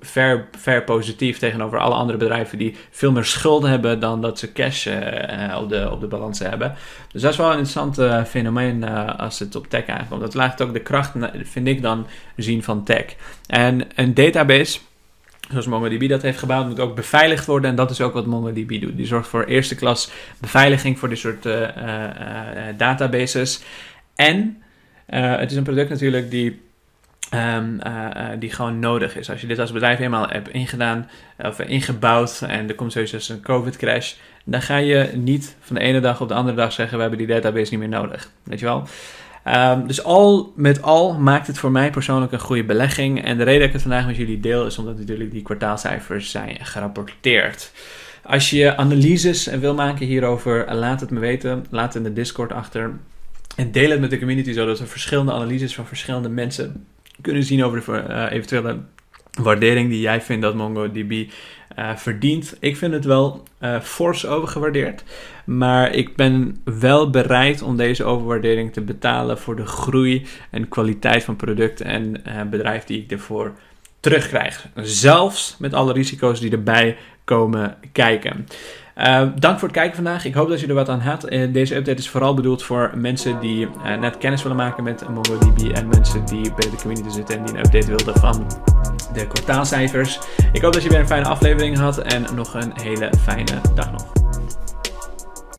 ver, 0.00 0.48
ver 0.58 0.84
positief 0.84 1.38
tegenover 1.38 1.78
alle 1.78 1.94
andere 1.94 2.18
bedrijven 2.18 2.58
die 2.58 2.74
veel 2.90 3.12
meer 3.12 3.24
schulden 3.24 3.70
hebben 3.70 4.00
dan 4.00 4.20
dat 4.20 4.38
ze 4.38 4.52
cash 4.52 4.86
uh, 4.86 5.58
op, 5.60 5.68
de, 5.68 5.90
op 5.90 6.00
de 6.00 6.06
balans 6.06 6.38
hebben. 6.38 6.74
Dus 7.12 7.22
dat 7.22 7.32
is 7.32 7.38
wel 7.38 7.52
een 7.52 7.58
interessant 7.58 8.28
fenomeen 8.28 8.84
als 9.18 9.38
het 9.38 9.54
op 9.54 9.66
tech 9.68 9.86
aankomt. 9.86 10.20
Dat 10.20 10.34
laat 10.34 10.62
ook 10.62 10.72
de 10.72 10.80
kracht, 10.80 11.12
vind 11.42 11.66
ik 11.66 11.82
dan, 11.82 12.06
zien 12.36 12.62
van 12.62 12.84
tech. 12.84 13.04
En 13.46 13.86
een 13.94 14.14
database 14.14 14.78
zoals 15.50 15.66
MongoDB 15.66 16.08
dat 16.08 16.22
heeft 16.22 16.38
gebouwd, 16.38 16.66
moet 16.66 16.80
ook 16.80 16.94
beveiligd 16.94 17.46
worden. 17.46 17.70
En 17.70 17.76
dat 17.76 17.90
is 17.90 18.00
ook 18.00 18.12
wat 18.12 18.26
MongoDB 18.26 18.80
doet. 18.80 18.96
Die 18.96 19.06
zorgt 19.06 19.28
voor 19.28 19.44
eerste 19.44 19.74
klas 19.74 20.10
beveiliging 20.40 20.98
voor 20.98 21.08
dit 21.08 21.18
soort 21.18 21.46
uh, 21.46 21.60
uh, 21.60 21.68
databases. 22.76 23.62
En 24.14 24.62
het 25.06 25.50
is 25.50 25.56
een 25.56 25.62
product 25.62 25.90
natuurlijk 25.90 26.30
die, 26.30 26.60
um, 27.34 27.78
die 28.38 28.50
gewoon 28.50 28.78
nodig 28.78 29.16
is. 29.16 29.30
Als 29.30 29.40
je 29.40 29.46
dit 29.46 29.58
als 29.58 29.72
bedrijf 29.72 29.98
eenmaal 29.98 30.28
hebt 30.28 30.48
ingedaan 30.48 31.08
of 31.38 31.60
ingebouwd 31.60 32.42
en 32.46 32.68
er 32.68 32.74
komt 32.74 32.92
sowieso 32.92 33.32
een 33.32 33.40
COVID-crash, 33.40 34.14
dan 34.44 34.62
ga 34.62 34.76
je 34.76 35.10
niet 35.14 35.56
van 35.60 35.76
de 35.76 35.82
ene 35.82 36.00
dag 36.00 36.20
op 36.20 36.28
de 36.28 36.34
andere 36.34 36.56
dag 36.56 36.72
zeggen: 36.72 36.94
we 36.96 37.00
hebben 37.00 37.18
die 37.18 37.28
database 37.28 37.70
niet 37.70 37.80
meer 37.80 38.00
nodig. 38.00 38.30
Weet 38.42 38.58
je 38.58 38.64
wel? 38.64 38.88
Um, 39.54 39.86
dus 39.86 40.04
al 40.04 40.52
met 40.56 40.82
al 40.82 41.18
maakt 41.18 41.46
het 41.46 41.58
voor 41.58 41.70
mij 41.70 41.90
persoonlijk 41.90 42.32
een 42.32 42.40
goede 42.40 42.64
belegging. 42.64 43.24
En 43.24 43.36
de 43.36 43.44
reden 43.44 43.58
dat 43.58 43.68
ik 43.68 43.72
het 43.72 43.82
vandaag 43.82 44.06
met 44.06 44.16
jullie 44.16 44.40
deel 44.40 44.66
is 44.66 44.78
omdat 44.78 44.98
natuurlijk 44.98 45.30
die 45.30 45.42
kwartaalcijfers 45.42 46.30
zijn 46.30 46.56
gerapporteerd. 46.60 47.72
Als 48.22 48.50
je 48.50 48.76
analyses 48.76 49.46
wil 49.46 49.74
maken 49.74 50.06
hierover, 50.06 50.74
laat 50.74 51.00
het 51.00 51.10
me 51.10 51.20
weten. 51.20 51.66
Laat 51.70 51.94
het 51.94 52.04
in 52.04 52.14
de 52.14 52.20
Discord 52.20 52.52
achter. 52.52 52.92
En 53.56 53.72
deel 53.72 53.90
het 53.90 54.00
met 54.00 54.10
de 54.10 54.18
community 54.18 54.52
zodat 54.52 54.78
we 54.78 54.86
verschillende 54.86 55.32
analyses 55.32 55.74
van 55.74 55.86
verschillende 55.86 56.28
mensen 56.28 56.86
kunnen 57.20 57.42
zien 57.42 57.64
over 57.64 57.84
de 57.84 58.04
uh, 58.08 58.26
eventuele 58.30 58.78
waardering 59.42 59.88
die 59.88 60.00
jij 60.00 60.20
vindt 60.20 60.42
dat 60.42 60.54
MongoDB 60.54 61.30
uh, 61.78 61.96
verdient. 61.96 62.56
Ik 62.60 62.76
vind 62.76 62.92
het 62.92 63.04
wel 63.04 63.42
uh, 63.60 63.80
fors 63.80 64.26
overgewaardeerd. 64.26 65.04
Maar 65.44 65.92
ik 65.92 66.16
ben 66.16 66.56
wel 66.64 67.10
bereid 67.10 67.62
om 67.62 67.76
deze 67.76 68.04
overwaardering 68.04 68.72
te 68.72 68.80
betalen 68.80 69.38
voor 69.38 69.56
de 69.56 69.66
groei 69.66 70.26
en 70.50 70.68
kwaliteit 70.68 71.24
van 71.24 71.36
product 71.36 71.80
en 71.80 72.22
uh, 72.26 72.42
bedrijf 72.42 72.84
die 72.84 73.02
ik 73.02 73.10
ervoor 73.10 73.52
terugkrijg. 74.00 74.68
Zelfs 74.74 75.56
met 75.58 75.74
alle 75.74 75.92
risico's 75.92 76.40
die 76.40 76.50
erbij 76.50 76.96
komen 77.24 77.76
kijken. 77.92 78.46
Uh, 78.98 79.22
dank 79.38 79.58
voor 79.58 79.68
het 79.68 79.76
kijken 79.76 79.94
vandaag. 79.94 80.24
Ik 80.24 80.34
hoop 80.34 80.48
dat 80.48 80.60
je 80.60 80.66
er 80.66 80.74
wat 80.74 80.88
aan 80.88 81.00
had. 81.00 81.32
Uh, 81.32 81.52
deze 81.52 81.74
update 81.74 81.98
is 81.98 82.08
vooral 82.08 82.34
bedoeld 82.34 82.62
voor 82.62 82.92
mensen 82.94 83.40
die 83.40 83.66
uh, 83.66 83.98
net 83.98 84.18
kennis 84.18 84.42
willen 84.42 84.56
maken 84.56 84.84
met 84.84 85.08
MongoDB 85.08 85.72
en 85.72 85.88
mensen 85.88 86.24
die 86.24 86.52
bij 86.54 86.70
de 86.70 86.76
community 86.76 87.10
zitten 87.10 87.38
en 87.38 87.44
die 87.44 87.54
een 87.54 87.64
update 87.64 87.86
wilden 87.86 88.18
van 88.18 88.46
de 89.12 89.26
kwartaalcijfers. 89.26 90.18
Ik 90.52 90.62
hoop 90.62 90.72
dat 90.72 90.82
je 90.82 90.88
weer 90.88 91.00
een 91.00 91.06
fijne 91.06 91.26
aflevering 91.26 91.78
had 91.78 91.98
en 91.98 92.24
nog 92.34 92.54
een 92.54 92.72
hele 92.74 93.10
fijne 93.24 93.60
dag 93.74 93.92
nog. 93.92 94.25